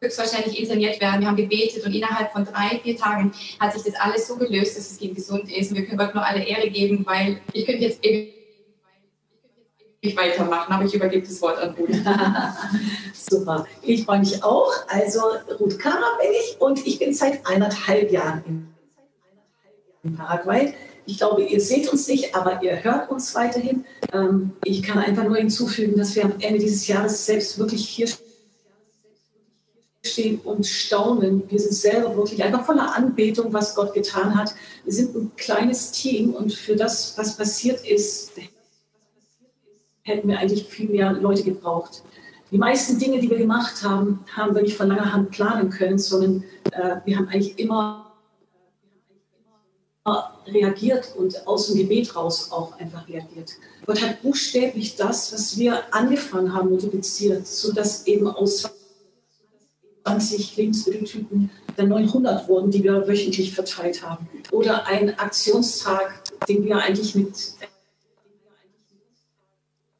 [0.00, 1.20] höchstwahrscheinlich interniert werden.
[1.20, 4.78] Wir haben gebetet und innerhalb von drei, vier Tagen hat sich das alles so gelöst,
[4.78, 5.70] dass das Kind gesund ist.
[5.70, 8.02] Und wir können Gott nur alle Ehre geben, weil ich könnte jetzt
[10.02, 11.90] ich weitermachen, aber ich übergebe das Wort an Ruth.
[13.14, 13.66] Super.
[13.82, 14.72] Ich freue mich auch.
[14.88, 15.20] Also
[15.58, 18.74] Ruth Kara bin ich und ich bin seit eineinhalb Jahren
[20.02, 20.74] in Paraguay.
[21.04, 23.84] Ich glaube, ihr seht uns nicht, aber ihr hört uns weiterhin.
[24.12, 28.08] Ähm, ich kann einfach nur hinzufügen, dass wir am Ende dieses Jahres selbst wirklich hier
[30.02, 31.42] stehen und staunen.
[31.50, 34.54] Wir sind selber wirklich einfach voller Anbetung, was Gott getan hat.
[34.84, 38.32] Wir sind ein kleines Team und für das, was passiert ist,
[40.02, 42.02] hätten wir eigentlich viel mehr Leute gebraucht.
[42.50, 45.98] Die meisten Dinge, die wir gemacht haben, haben wir nicht von langer Hand planen können,
[45.98, 48.06] sondern äh, wir haben eigentlich immer
[50.46, 53.52] reagiert und aus dem Gebet raus auch einfach reagiert.
[53.86, 58.68] Gott hat buchstäblich das, was wir angefangen haben, multipliziert, sodass eben aus
[60.04, 64.28] 20 Lebensmitteltypen dann 900 wurden, die wir wöchentlich verteilt haben.
[64.50, 67.54] Oder ein Aktionstag, den wir eigentlich mit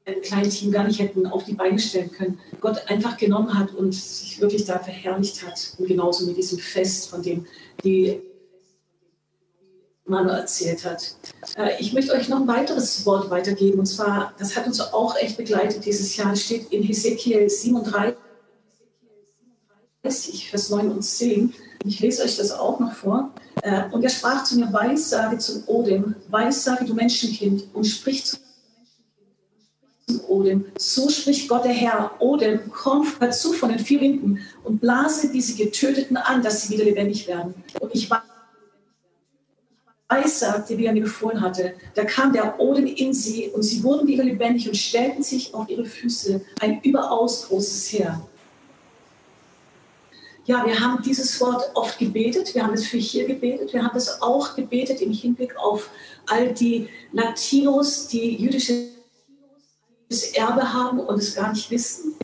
[0.07, 2.39] ein kleines Team gar nicht hätten auf die Beine stellen können.
[2.61, 5.75] Gott einfach genommen hat und sich wirklich da verherrlicht hat.
[5.79, 7.47] Und genauso mit diesem Fest, von dem
[7.85, 8.21] die
[10.07, 11.15] Manu erzählt hat.
[11.57, 13.79] Äh, ich möchte euch noch ein weiteres Wort weitergeben.
[13.79, 16.33] Und zwar, das hat uns auch echt begleitet dieses Jahr.
[16.33, 18.17] Es steht in Hesekiel 37,
[20.51, 21.55] Vers 9 und 10.
[21.85, 23.31] Ich lese euch das auch noch vor.
[23.63, 28.37] Äh, und er sprach zu mir, Weissage zum Odem, Weissage du Menschenkind, und sprich zu
[30.19, 30.65] Odem.
[30.79, 32.11] So spricht Gott der Herr.
[32.19, 36.85] Odem, komm dazu von den vier Winden und blase diese Getöteten an, dass sie wieder
[36.85, 37.55] lebendig werden.
[37.79, 38.21] Und ich weiß,
[40.41, 44.09] sagte, wie er mir befohlen hatte, da kam der Odem in sie und sie wurden
[44.09, 46.41] wieder lebendig und stellten sich auf ihre Füße.
[46.61, 48.21] Ein überaus großes Heer.
[50.47, 52.55] Ja, wir haben dieses Wort oft gebetet.
[52.55, 53.73] Wir haben es für hier gebetet.
[53.73, 55.91] Wir haben es auch gebetet im Hinblick auf
[56.27, 58.89] all die Latinos, die jüdische
[60.35, 62.15] Erbe haben und es gar nicht wissen.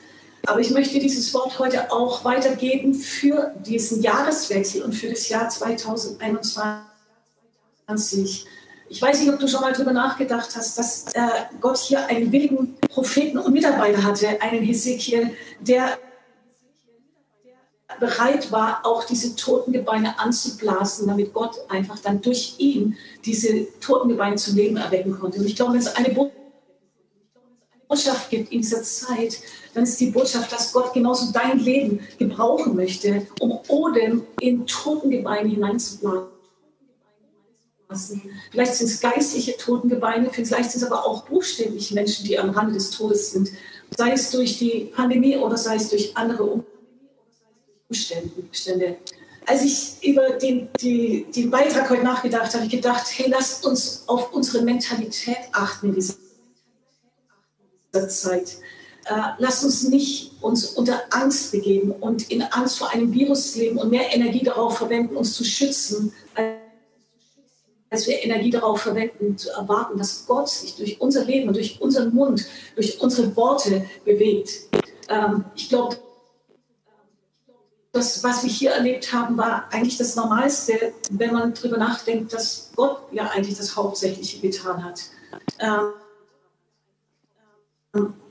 [0.46, 5.48] Aber ich möchte dieses Wort heute auch weitergeben für diesen Jahreswechsel und für das Jahr
[5.48, 8.46] 2021.
[8.88, 11.20] Ich weiß nicht, ob du schon mal darüber nachgedacht hast, dass äh,
[11.60, 15.98] Gott hier einen willigen Propheten und Mitarbeiter hatte, einen Hesekiel, der
[17.98, 24.54] bereit war, auch diese Totengebeine anzublasen, damit Gott einfach dann durch ihn diese Totengebeine zum
[24.54, 25.38] Leben erwecken konnte.
[25.38, 26.45] Und ich glaube, wenn es eine Botschaft
[28.30, 29.38] gibt in dieser Zeit,
[29.74, 35.48] dann ist die Botschaft, dass Gott genauso dein Leben gebrauchen möchte, um Odem in Totengebeine
[35.48, 36.28] hineinzublasen.
[38.50, 42.74] Vielleicht sind es geistliche Totengebeine, vielleicht sind es aber auch buchstäblich Menschen, die am Rande
[42.74, 43.50] des Todes sind,
[43.96, 46.62] sei es durch die Pandemie oder sei es durch andere
[47.88, 48.96] Umstände.
[49.48, 53.64] Als ich über den, die, den Beitrag heute nachgedacht habe, habe ich gedacht, hey, lasst
[53.64, 56.14] uns auf unsere Mentalität achten in dieser
[58.08, 58.58] Zeit.
[59.04, 63.78] Äh, lasst uns nicht uns unter Angst begeben und in Angst vor einem Virus leben
[63.78, 66.12] und mehr Energie darauf verwenden, uns zu schützen,
[67.90, 71.80] als wir Energie darauf verwenden, zu erwarten, dass Gott sich durch unser Leben und durch
[71.80, 74.50] unseren Mund, durch unsere Worte bewegt.
[75.08, 75.96] Ähm, ich glaube,
[77.92, 82.70] das, was wir hier erlebt haben, war eigentlich das Normalste, wenn man darüber nachdenkt, dass
[82.76, 85.00] Gott ja eigentlich das Hauptsächliche getan hat.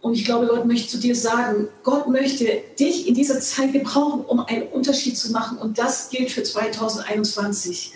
[0.01, 2.45] Und ich glaube, Gott möchte zu dir sagen, Gott möchte
[2.79, 5.57] dich in dieser Zeit gebrauchen, um einen Unterschied zu machen.
[5.57, 7.91] Und das gilt für 2021.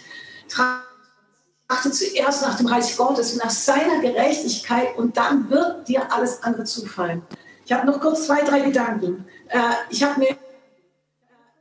[0.47, 6.63] Trachte zuerst nach dem Reich Gottes, nach seiner Gerechtigkeit und dann wird dir alles andere
[6.63, 7.21] zufallen.
[7.65, 9.25] Ich habe noch kurz zwei, drei Gedanken.
[9.49, 9.59] Äh,
[9.91, 10.25] ich habe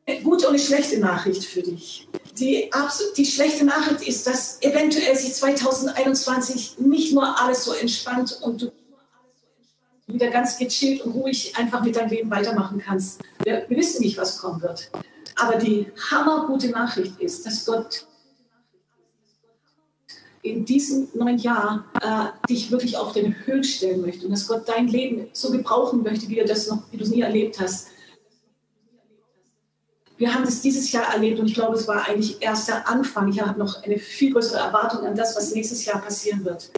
[0.06, 2.08] eine gute und eine schlechte Nachricht für dich.
[2.38, 2.70] Die,
[3.16, 8.72] die schlechte Nachricht ist, dass eventuell sich 2021 nicht nur alles so entspannt und du
[10.08, 13.20] wieder ganz gechillt und ruhig einfach mit deinem Leben weitermachen kannst.
[13.44, 14.90] Wir, wissen nicht, was kommen wird.
[15.36, 18.06] Aber die hammergute Nachricht ist, dass Gott
[20.42, 24.68] in diesem neuen Jahr äh, dich wirklich auf den Höhen stellen möchte und dass Gott
[24.68, 27.88] dein Leben so gebrauchen möchte, wie, du das noch, wie du es nie erlebt hast.
[30.16, 33.28] Wir haben das dieses Jahr erlebt und ich glaube, es war eigentlich erst der Anfang.
[33.28, 36.70] Ich habe noch eine viel größere Erwartung an das, was nächstes Jahr passieren wird.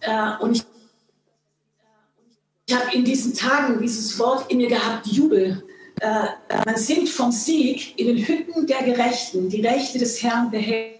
[0.00, 0.64] Äh, und ich
[2.66, 5.62] ich habe in diesen Tagen dieses Wort in mir gehabt, Jubel.
[6.00, 6.26] Äh,
[6.64, 9.48] man singt vom Sieg in den Hütten der Gerechten.
[9.48, 10.96] Die Rechte des Herrn behält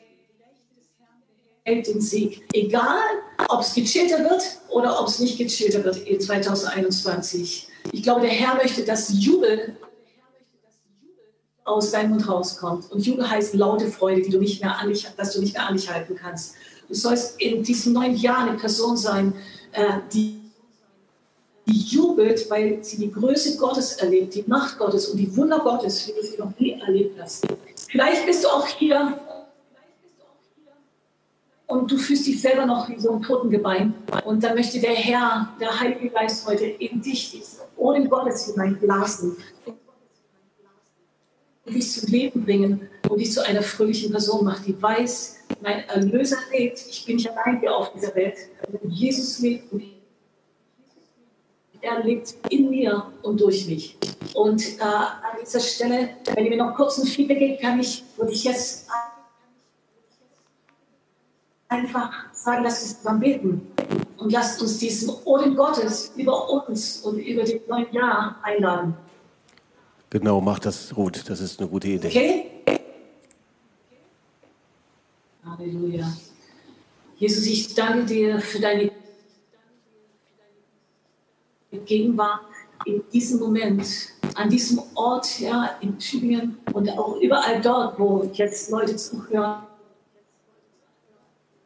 [1.67, 2.47] den Sieg.
[2.53, 3.03] Egal,
[3.49, 7.69] ob es gechillter wird oder ob es nicht gechillter wird in 2021.
[7.93, 9.77] Ich glaube, der Herr möchte, dass Jubel
[11.65, 12.93] aus deinem Mund rauskommt.
[12.93, 15.67] Und Jubel heißt laute Freude, die du nicht mehr an dich, dass du nicht mehr
[15.67, 16.55] an dich halten kannst.
[16.87, 19.35] Du sollst in diesem neuen Jahr eine Person sein,
[19.73, 20.46] äh, die
[21.67, 26.07] die jubelt, weil sie die Größe Gottes erlebt, die Macht Gottes und die Wunder Gottes,
[26.07, 27.47] wie du sie noch nie erlebt hast.
[27.89, 29.19] Vielleicht bist du auch hier
[31.67, 33.95] und du fühlst dich selber noch wie so ein Totengebein.
[34.25, 37.43] Und da möchte der Herr, der Heilige Geist heute in dich
[37.77, 39.37] Ohren Gottes hineinblasen
[41.65, 45.81] und dich zum Leben bringen und dich zu einer fröhlichen Person machen, die weiß, mein
[45.89, 48.37] Erlöser lebt, ich bin nicht allein hier auf dieser Welt.
[48.89, 49.83] Jesus lebt und
[51.87, 53.97] er lebt in mir und durch mich.
[54.35, 58.03] Und äh, an dieser Stelle, wenn ihr mir noch kurz ein Feedback gebt, kann ich,
[58.17, 58.89] würde ich jetzt
[61.69, 63.73] einfach sagen, lasst uns zusammen beten.
[64.17, 68.97] Und lasst uns diesen Ohren Gottes über uns und über das neue Jahr einladen.
[70.11, 71.29] Genau, mach das gut.
[71.29, 72.09] Das ist eine gute Idee.
[72.09, 72.51] Okay?
[75.45, 76.13] Halleluja.
[77.19, 78.91] Jesus, ich danke dir für deine
[81.87, 82.41] Gegenwart
[82.85, 83.87] in diesem Moment,
[84.35, 89.63] an diesem Ort, ja, in Tübingen und auch überall dort, wo jetzt Leute zuhören,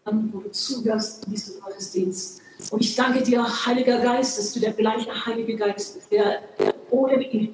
[0.05, 2.43] wo du zuhörst in diesem Gottesdienst.
[2.71, 6.75] Und ich danke dir, Heiliger Geist, dass du der gleiche Heilige Geist bist, der, der
[6.91, 7.53] ohne in die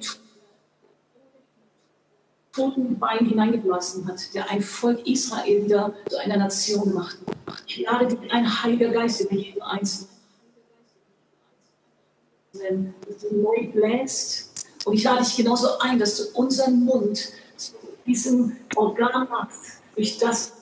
[2.51, 7.17] toten Bein hineingeblasen hat, der ein Volk Israel wieder zu einer Nation macht.
[7.67, 10.16] Ich lade dich ein, Heiliger Geist, in jeden Einzelnen
[13.07, 14.65] dass du neu bläst.
[14.85, 17.73] Und ich lade dich genauso ein, dass du unseren Mund zu
[18.05, 20.53] diesem Organ machst, durch das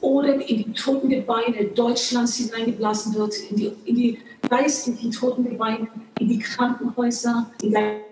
[0.00, 4.18] Odem in die toten Gebeine Deutschlands hineingeblasen wird, in die, in die
[4.48, 8.02] geistlichen toten Gebeine, in die Krankenhäuser, in deine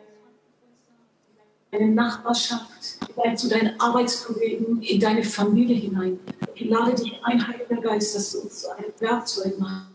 [1.93, 2.99] Nachbarschaft,
[3.37, 6.19] zu deinen Arbeitskollegen, in deine Familie hinein.
[6.55, 9.94] Ich lade dich ein, Heiliger Geist, dass du uns zu einem Werkzeug machst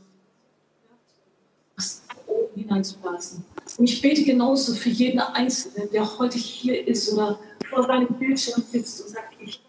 [2.69, 3.43] hineinzublasen.
[3.77, 7.39] Und ich bete genauso für jeden Einzelnen, der heute hier ist oder
[7.69, 9.61] vor seinem Bildschirm sitzt und sagt, ich,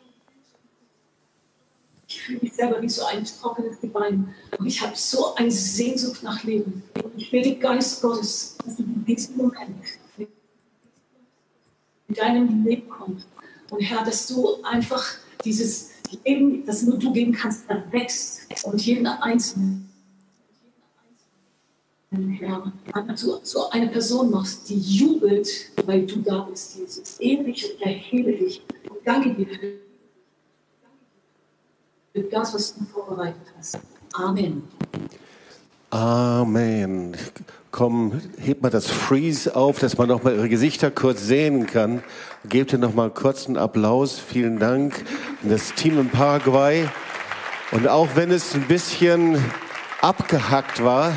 [2.09, 4.34] ich fühle mich selber wie so ein trockenes Gebein.
[4.59, 6.82] Und ich habe so eine Sehnsucht nach Leben.
[7.03, 9.84] Und ich bete, Geist Gottes, dass du in diesem Moment
[12.09, 13.26] in deinem Leben kommst.
[13.70, 15.05] Und Herr, dass du einfach
[15.44, 15.90] dieses
[16.24, 19.89] Leben, das nur du geben kannst, erwächst und jeden Einzelnen
[22.13, 22.73] Herr,
[23.07, 25.49] du so eine Person machst, die jubelt,
[25.87, 27.21] weil du da bist, Jesus.
[27.21, 29.47] Ewig und erhebe dich und danke dir
[32.13, 33.79] für das, was du vorbereitet hast.
[34.15, 34.65] Amen.
[35.91, 37.17] Amen.
[37.71, 42.03] Komm, hebt mal das Freeze auf, dass man noch mal ihre Gesichter kurz sehen kann.
[42.49, 44.19] Gebt ihr noch mal kurz einen Applaus.
[44.19, 45.05] Vielen Dank
[45.45, 46.89] an das Team in Paraguay.
[47.71, 49.41] Und auch wenn es ein bisschen
[50.01, 51.13] abgehackt war,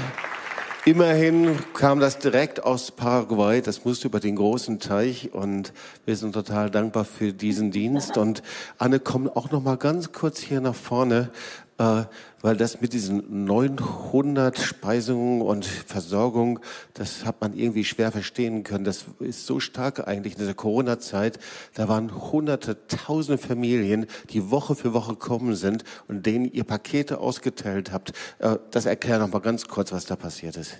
[0.85, 5.33] Immerhin kam das direkt aus Paraguay, das musste über den großen Teich.
[5.33, 5.71] Und
[6.03, 8.17] wir sind total dankbar für diesen Dienst.
[8.17, 8.43] Und
[8.79, 11.29] Anne, komm auch noch mal ganz kurz hier nach vorne,
[11.83, 12.05] äh,
[12.41, 16.59] weil das mit diesen 900 Speisungen und Versorgung,
[16.93, 18.83] das hat man irgendwie schwer verstehen können.
[18.83, 21.39] Das ist so stark eigentlich in dieser Corona-Zeit.
[21.73, 27.19] Da waren hunderte, tausende Familien, die Woche für Woche gekommen sind und denen ihr Pakete
[27.19, 28.13] ausgeteilt habt.
[28.39, 30.77] Äh, das erklärt noch mal ganz kurz, was da passiert ist.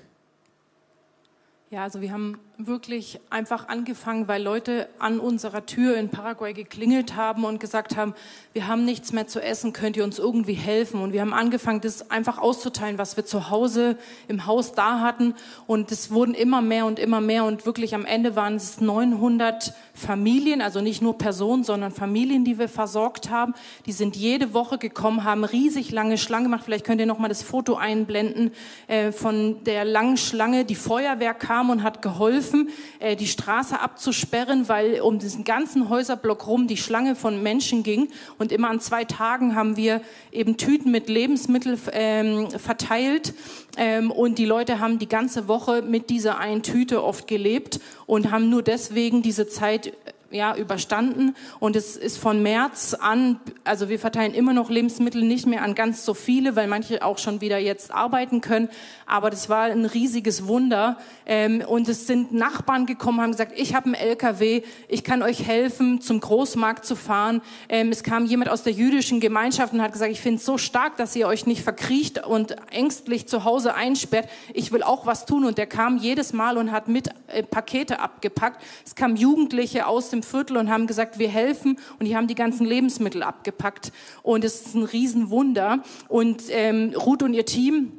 [1.74, 7.16] Ja, also wir haben wirklich einfach angefangen, weil Leute an unserer Tür in Paraguay geklingelt
[7.16, 8.14] haben und gesagt haben,
[8.54, 11.02] wir haben nichts mehr zu essen, könnt ihr uns irgendwie helfen?
[11.02, 13.98] Und wir haben angefangen, das einfach auszuteilen, was wir zu Hause
[14.28, 15.34] im Haus da hatten.
[15.66, 17.44] Und es wurden immer mehr und immer mehr.
[17.44, 22.58] Und wirklich am Ende waren es 900 Familien, also nicht nur Personen, sondern Familien, die
[22.58, 23.54] wir versorgt haben.
[23.86, 26.64] Die sind jede Woche gekommen, haben riesig lange Schlange gemacht.
[26.66, 28.52] Vielleicht könnt ihr noch mal das Foto einblenden
[28.88, 30.66] äh, von der langen Schlange.
[30.66, 32.70] Die Feuerwehr kam und hat geholfen,
[33.00, 38.08] äh, die Straße abzusperren, weil um diesen ganzen Häuserblock rum die Schlange von Menschen ging.
[38.40, 43.36] Und immer an zwei Tagen haben wir eben Tüten mit Lebensmitteln ähm, verteilt.
[43.78, 48.32] Ähm, und die Leute haben die ganze Woche mit dieser einen Tüte oft gelebt und
[48.32, 51.36] haben nur deswegen diese Zeit had ja, überstanden.
[51.60, 55.76] Und es ist von März an, also wir verteilen immer noch Lebensmittel nicht mehr an
[55.76, 58.70] ganz so viele, weil manche auch schon wieder jetzt arbeiten können.
[59.06, 60.98] Aber das war ein riesiges Wunder.
[61.26, 65.46] Ähm, und es sind Nachbarn gekommen, haben gesagt, ich habe einen LKW, ich kann euch
[65.46, 67.42] helfen, zum Großmarkt zu fahren.
[67.70, 70.58] Ähm, es kam jemand aus der jüdischen Gemeinschaft und hat gesagt, ich finde es so
[70.58, 74.28] stark, dass ihr euch nicht verkriecht und ängstlich zu Hause einsperrt.
[74.54, 75.46] Ich will auch was tun.
[75.46, 78.62] Und der kam jedes Mal und hat mit äh, Pakete abgepackt.
[78.86, 81.78] Es kamen Jugendliche aus dem Viertel und haben gesagt, wir helfen.
[82.00, 83.92] Und die haben die ganzen Lebensmittel abgepackt.
[84.22, 85.84] Und es ist ein Riesenwunder.
[86.08, 87.92] Und ähm, Ruth und ihr Team,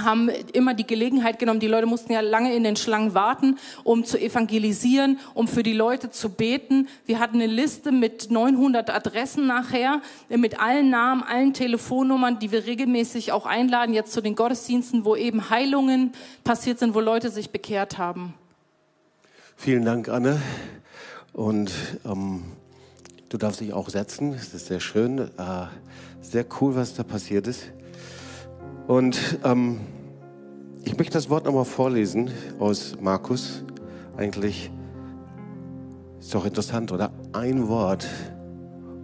[0.00, 4.04] haben immer die Gelegenheit genommen, die Leute mussten ja lange in den Schlangen warten, um
[4.04, 6.88] zu evangelisieren, um für die Leute zu beten.
[7.04, 12.64] Wir hatten eine Liste mit 900 Adressen nachher, mit allen Namen, allen Telefonnummern, die wir
[12.64, 16.12] regelmäßig auch einladen, jetzt zu den Gottesdiensten, wo eben Heilungen
[16.42, 18.34] passiert sind, wo Leute sich bekehrt haben.
[19.56, 20.40] Vielen Dank, Anne.
[21.32, 21.72] Und
[22.04, 22.42] ähm,
[23.28, 24.32] du darfst dich auch setzen.
[24.32, 25.18] Das ist sehr schön.
[25.18, 25.66] Äh,
[26.20, 27.72] sehr cool, was da passiert ist.
[28.86, 29.80] Und ähm,
[30.84, 33.64] ich möchte das Wort nochmal vorlesen aus Markus.
[34.16, 34.70] Eigentlich
[36.20, 37.12] ist doch interessant, oder?
[37.32, 38.06] Ein Wort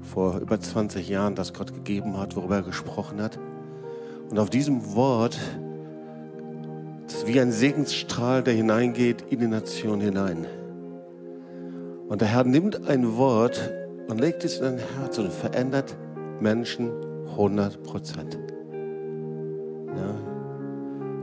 [0.02, 3.38] vor über 20 Jahren, das Gott gegeben hat, worüber er gesprochen hat.
[4.30, 5.38] Und auf diesem Wort
[7.06, 10.46] ist wie ein Segensstrahl, der hineingeht in die Nation hinein.
[12.08, 13.70] Und der Herr nimmt ein Wort
[14.08, 15.94] und legt es in ein Herz und verändert
[16.40, 16.90] Menschen
[17.32, 18.38] 100 Prozent.
[19.94, 20.14] Ja.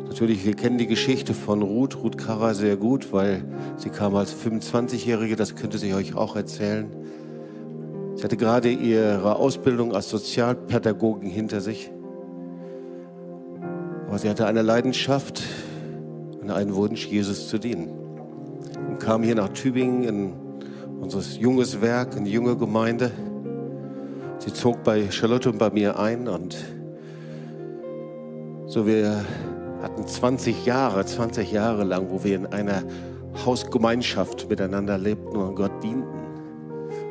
[0.07, 3.43] Natürlich, wir kennen die Geschichte von Ruth, Ruth Kara sehr gut, weil
[3.77, 6.87] sie kam als 25-Jährige, das könnte sie euch auch erzählen.
[8.13, 11.91] Sie hatte gerade ihre Ausbildung als Sozialpädagogin hinter sich.
[14.07, 15.41] Aber sie hatte eine Leidenschaft
[16.41, 17.89] und einen Wunsch, Jesus zu dienen.
[18.87, 20.44] Und kam hier nach Tübingen in
[21.05, 23.11] unser junges Werk, eine junge Gemeinde.
[24.39, 26.57] Sie zog bei Charlotte und bei mir ein und
[28.65, 29.23] so wir
[29.83, 32.81] hatten 20 Jahre, 20 Jahre lang, wo wir in einer
[33.45, 36.07] Hausgemeinschaft miteinander lebten und Gott dienten.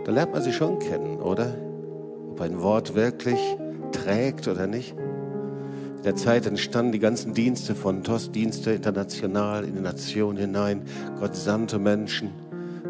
[0.05, 1.55] Da lernt man sie schon kennen, oder?
[2.31, 3.39] Ob ein Wort wirklich
[3.93, 4.97] trägt oder nicht.
[5.99, 10.83] In der Zeit entstanden die ganzen Dienste von TOS-Dienste international in die Nation hinein.
[11.21, 12.44] Gott sandte Menschen.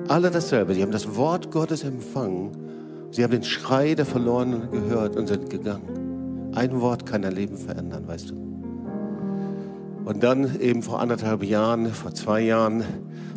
[0.09, 0.75] Alle dasselbe.
[0.75, 2.53] Sie haben das Wort Gottes empfangen.
[3.11, 6.51] Sie haben den Schrei der Verlorenen gehört und sind gegangen.
[6.55, 8.35] Ein Wort kann dein Leben verändern, weißt du.
[10.05, 12.85] Und dann eben vor anderthalb Jahren, vor zwei Jahren,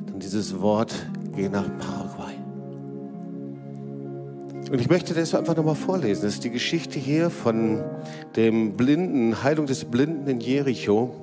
[0.07, 0.93] dann dieses Wort,
[1.35, 2.33] geh nach Paraguay.
[4.69, 6.23] Und ich möchte das einfach nochmal vorlesen.
[6.23, 7.81] Das ist die Geschichte hier von
[8.35, 11.15] dem Blinden, Heilung des Blinden in Jericho.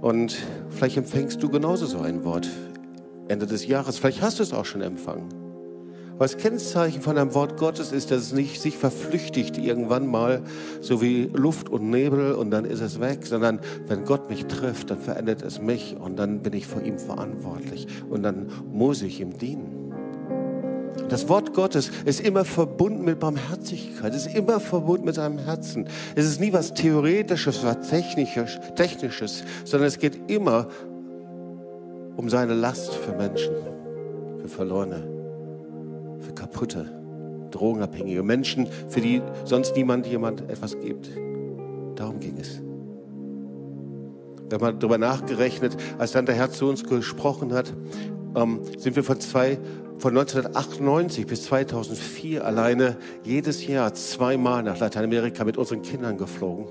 [0.00, 0.36] Und
[0.70, 2.48] vielleicht empfängst du genauso so ein Wort
[3.32, 3.98] Ende des Jahres.
[3.98, 5.28] Vielleicht hast du es auch schon empfangen.
[6.14, 10.42] Aber das Kennzeichen von einem Wort Gottes ist, dass es nicht sich verflüchtigt irgendwann mal,
[10.80, 14.90] so wie Luft und Nebel und dann ist es weg, sondern wenn Gott mich trifft,
[14.90, 19.20] dann verändert es mich und dann bin ich vor ihm verantwortlich und dann muss ich
[19.20, 19.82] ihm dienen.
[21.08, 25.86] Das Wort Gottes ist immer verbunden mit Barmherzigkeit, ist immer verbunden mit seinem Herzen.
[26.14, 30.68] Es ist nie was Theoretisches, was Technisches, Technisches sondern es geht immer
[32.16, 33.54] um seine Last für Menschen,
[34.40, 35.08] für Verlorene,
[36.20, 36.86] für kaputte,
[37.50, 41.10] drogenabhängige Menschen, für die sonst niemand jemand etwas gibt.
[41.96, 42.60] Darum ging es.
[44.48, 47.72] Wir haben darüber nachgerechnet, als dann der Herr zu uns gesprochen hat,
[48.34, 49.58] ähm, sind wir von zwei
[49.98, 56.66] von 1998 bis 2004 alleine jedes Jahr zweimal nach Lateinamerika mit unseren Kindern geflogen.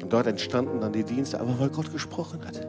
[0.00, 2.68] Und dort entstanden dann die Dienste, aber weil Gott gesprochen hat.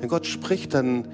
[0.00, 1.08] Wenn Gott spricht, dann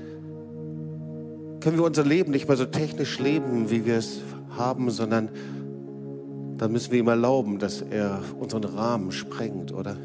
[1.61, 4.21] können wir unser Leben nicht mehr so technisch leben, wie wir es
[4.57, 5.29] haben, sondern
[6.59, 9.97] dann müssen wir ihm erlauben, dass er unseren Rahmen sprengt, oder?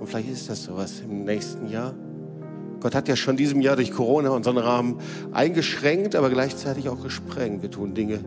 [0.00, 1.94] Und vielleicht ist das sowas im nächsten Jahr.
[2.80, 4.98] Gott hat ja schon diesem Jahr durch Corona unseren Rahmen
[5.32, 7.62] eingeschränkt, aber gleichzeitig auch gesprengt.
[7.62, 8.20] Wir tun Dinge,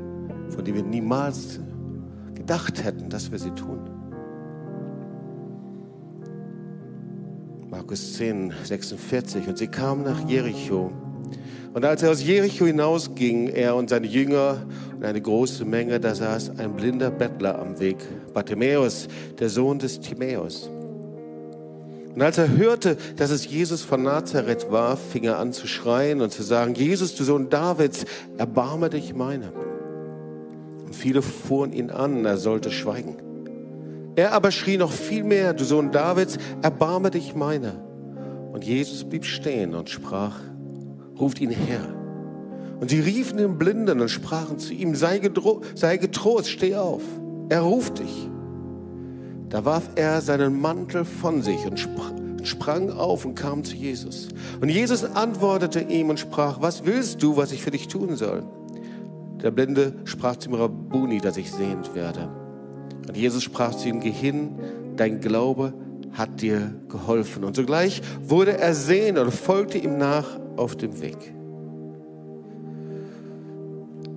[0.49, 1.59] von denen wir niemals
[2.35, 3.98] gedacht hätten, dass wir sie tun.
[7.69, 9.47] Markus 10, 46.
[9.47, 10.91] Und sie kamen nach Jericho.
[11.71, 14.65] Und als er aus Jericho hinausging, er und seine Jünger
[14.95, 17.97] und eine große Menge, da saß ein blinder Bettler am Weg,
[18.33, 19.07] Bartimäus,
[19.37, 20.67] der Sohn des Timäus.
[22.15, 26.21] Und als er hörte, dass es Jesus von Nazareth war, fing er an zu schreien
[26.21, 28.05] und zu sagen, Jesus, du Sohn Davids,
[28.39, 29.53] erbarme dich meiner.
[30.85, 33.28] Und viele fuhren ihn an, er sollte schweigen.
[34.19, 37.75] Er aber schrie noch viel mehr, du Sohn Davids, erbarme dich meiner.
[38.51, 40.35] Und Jesus blieb stehen und sprach,
[41.17, 41.79] ruft ihn her.
[42.81, 45.21] Und sie riefen den Blinden und sprachen zu ihm, sei,
[45.73, 47.01] sei getrost, steh auf,
[47.47, 48.29] er ruft dich.
[49.47, 51.79] Da warf er seinen Mantel von sich und
[52.43, 54.27] sprang auf und kam zu Jesus.
[54.59, 58.43] Und Jesus antwortete ihm und sprach, was willst du, was ich für dich tun soll?
[59.41, 62.38] Der Blinde sprach zu ihm, Rabbuni, dass ich sehend werde.
[63.09, 64.51] Und Jesus sprach zu ihm, geh hin,
[64.95, 65.73] dein Glaube
[66.13, 67.43] hat dir geholfen.
[67.43, 71.17] Und sogleich wurde er sehend und folgte ihm nach auf dem Weg.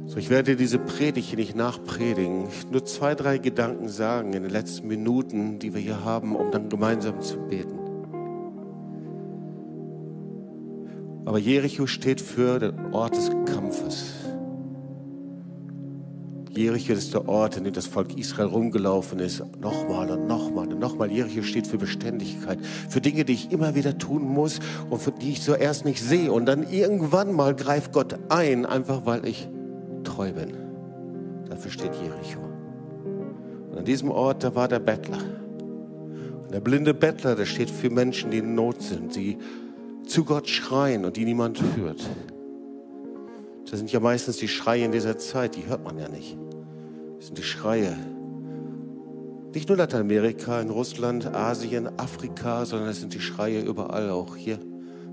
[0.05, 2.49] So, ich werde diese Predigt hier nicht nachpredigen.
[2.71, 6.69] Nur zwei, drei Gedanken sagen in den letzten Minuten, die wir hier haben, um dann
[6.69, 7.79] gemeinsam zu beten.
[11.25, 14.22] Aber Jericho steht für den Ort des Kampfes.
[16.55, 19.43] Jericho ist der Ort, in dem das Volk Israel rumgelaufen ist.
[19.59, 21.11] Nochmal und nochmal und nochmal.
[21.11, 22.59] Jericho steht für Beständigkeit,
[22.91, 26.31] für Dinge, die ich immer wieder tun muss und für die ich zuerst nicht sehe.
[26.31, 29.49] Und dann irgendwann mal greift Gott ein, einfach weil ich
[30.05, 30.53] treu bin.
[31.49, 32.41] Dafür steht Jericho.
[33.71, 35.19] Und an diesem Ort, da war der Bettler.
[36.43, 39.39] Und der blinde Bettler, der steht für Menschen, die in Not sind, die
[40.07, 42.07] zu Gott schreien und die niemand hört.
[43.73, 46.37] Das sind ja meistens die Schreie in dieser Zeit, die hört man ja nicht.
[47.17, 47.97] Das sind die Schreie.
[49.55, 54.59] Nicht nur Lateinamerika, in Russland, Asien, Afrika, sondern es sind die Schreie überall, auch hier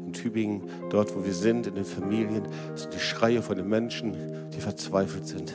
[0.05, 2.49] in Tübingen, dort wo wir sind, in den Familien.
[2.75, 4.17] Es sind die Schreie von den Menschen,
[4.53, 5.53] die verzweifelt sind.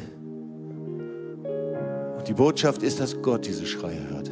[2.17, 4.24] Und die Botschaft ist, dass Gott diese Schreie hört.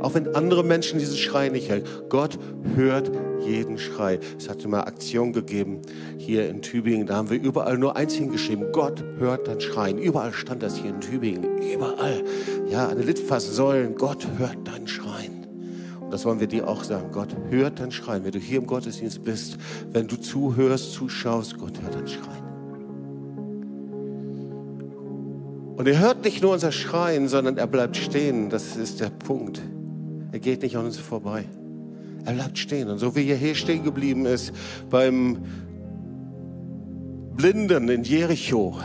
[0.00, 1.82] Auch wenn andere Menschen diesen Schrei nicht hören.
[2.08, 2.38] Gott
[2.74, 3.10] hört
[3.44, 4.18] jeden Schrei.
[4.36, 5.82] Es hat mal Aktion gegeben
[6.18, 7.06] hier in Tübingen.
[7.06, 8.66] Da haben wir überall nur eins hingeschrieben.
[8.72, 9.98] Gott hört dein Schreien.
[9.98, 11.44] Überall stand das hier in Tübingen.
[11.74, 12.22] Überall.
[12.68, 13.96] Ja, eine Litfaßsäulen.
[13.96, 15.46] Gott hört dein Schreien.
[16.00, 17.10] Und das wollen wir dir auch sagen.
[17.12, 18.24] Gott hört dein Schreien.
[18.24, 19.58] Wenn du hier im Gottesdienst bist,
[19.92, 22.48] wenn du zuhörst, zuschaust, Gott hört dein Schreien.
[25.76, 28.50] Und er hört nicht nur unser Schreien, sondern er bleibt stehen.
[28.50, 29.60] Das ist der Punkt.
[30.32, 31.44] Er geht nicht an uns vorbei.
[32.24, 32.88] Er bleibt stehen.
[32.88, 34.52] Und so wie er hier stehen geblieben ist
[34.90, 35.38] beim
[37.36, 38.76] Blinden in Jericho,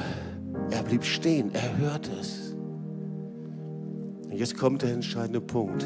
[0.69, 1.51] er blieb stehen.
[1.53, 2.55] Er hört es.
[4.29, 5.85] Und jetzt kommt der entscheidende Punkt.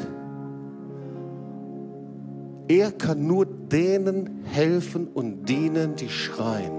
[2.68, 6.72] Er kann nur denen helfen und dienen, die schreien,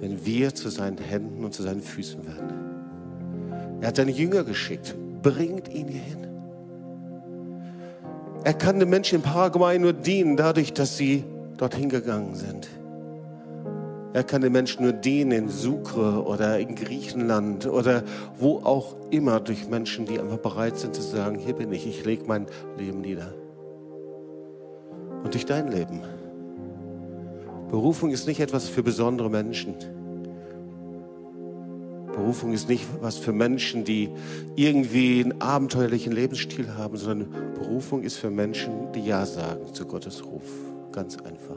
[0.00, 3.80] wenn wir zu seinen Händen und zu seinen Füßen werden.
[3.80, 4.94] Er hat seine Jünger geschickt.
[5.22, 6.31] Bringt ihn hierhin.
[8.44, 11.24] Er kann den Menschen in Paraguay nur dienen, dadurch, dass sie
[11.58, 12.68] dorthin gegangen sind.
[14.14, 18.02] Er kann den Menschen nur dienen in Sucre oder in Griechenland oder
[18.38, 22.04] wo auch immer durch Menschen, die einfach bereit sind zu sagen, hier bin ich, ich
[22.04, 23.32] lege mein Leben nieder.
[25.22, 26.00] Und durch dein Leben.
[27.70, 29.76] Berufung ist nicht etwas für besondere Menschen.
[32.12, 34.10] Berufung ist nicht was für Menschen, die
[34.54, 40.24] irgendwie einen abenteuerlichen Lebensstil haben, sondern Berufung ist für Menschen, die Ja sagen zu Gottes
[40.24, 40.44] Ruf.
[40.92, 41.56] Ganz einfach.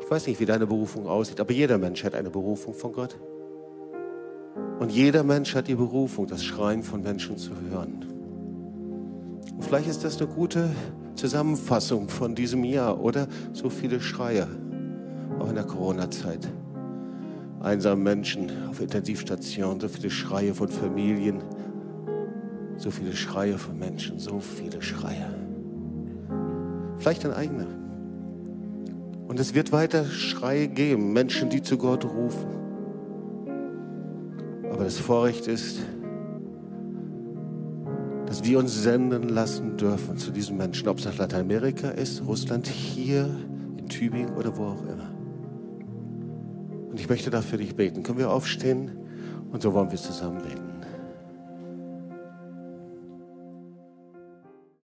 [0.00, 3.18] Ich weiß nicht, wie deine Berufung aussieht, aber jeder Mensch hat eine Berufung von Gott.
[4.78, 8.04] Und jeder Mensch hat die Berufung, das Schreien von Menschen zu hören.
[9.52, 10.70] Und vielleicht ist das eine gute
[11.14, 13.26] Zusammenfassung von diesem Jahr, oder?
[13.52, 14.46] So viele Schreie,
[15.38, 16.48] auch in der Corona-Zeit
[17.66, 21.42] einsamen Menschen auf Intensivstationen, so viele Schreie von Familien,
[22.76, 25.34] so viele Schreie von Menschen, so viele Schreie.
[26.98, 27.66] Vielleicht ein eigener.
[29.26, 32.46] Und es wird weiter Schreie geben, Menschen, die zu Gott rufen.
[34.70, 35.80] Aber das Vorrecht ist,
[38.26, 42.68] dass wir uns senden lassen dürfen zu diesen Menschen, ob es nach Lateinamerika ist, Russland,
[42.68, 43.28] hier
[43.76, 45.15] in Tübingen oder wo auch immer.
[46.96, 48.02] Und ich möchte dafür dich beten.
[48.02, 48.90] Können wir aufstehen?
[49.52, 50.65] Und so wollen wir zusammen beten.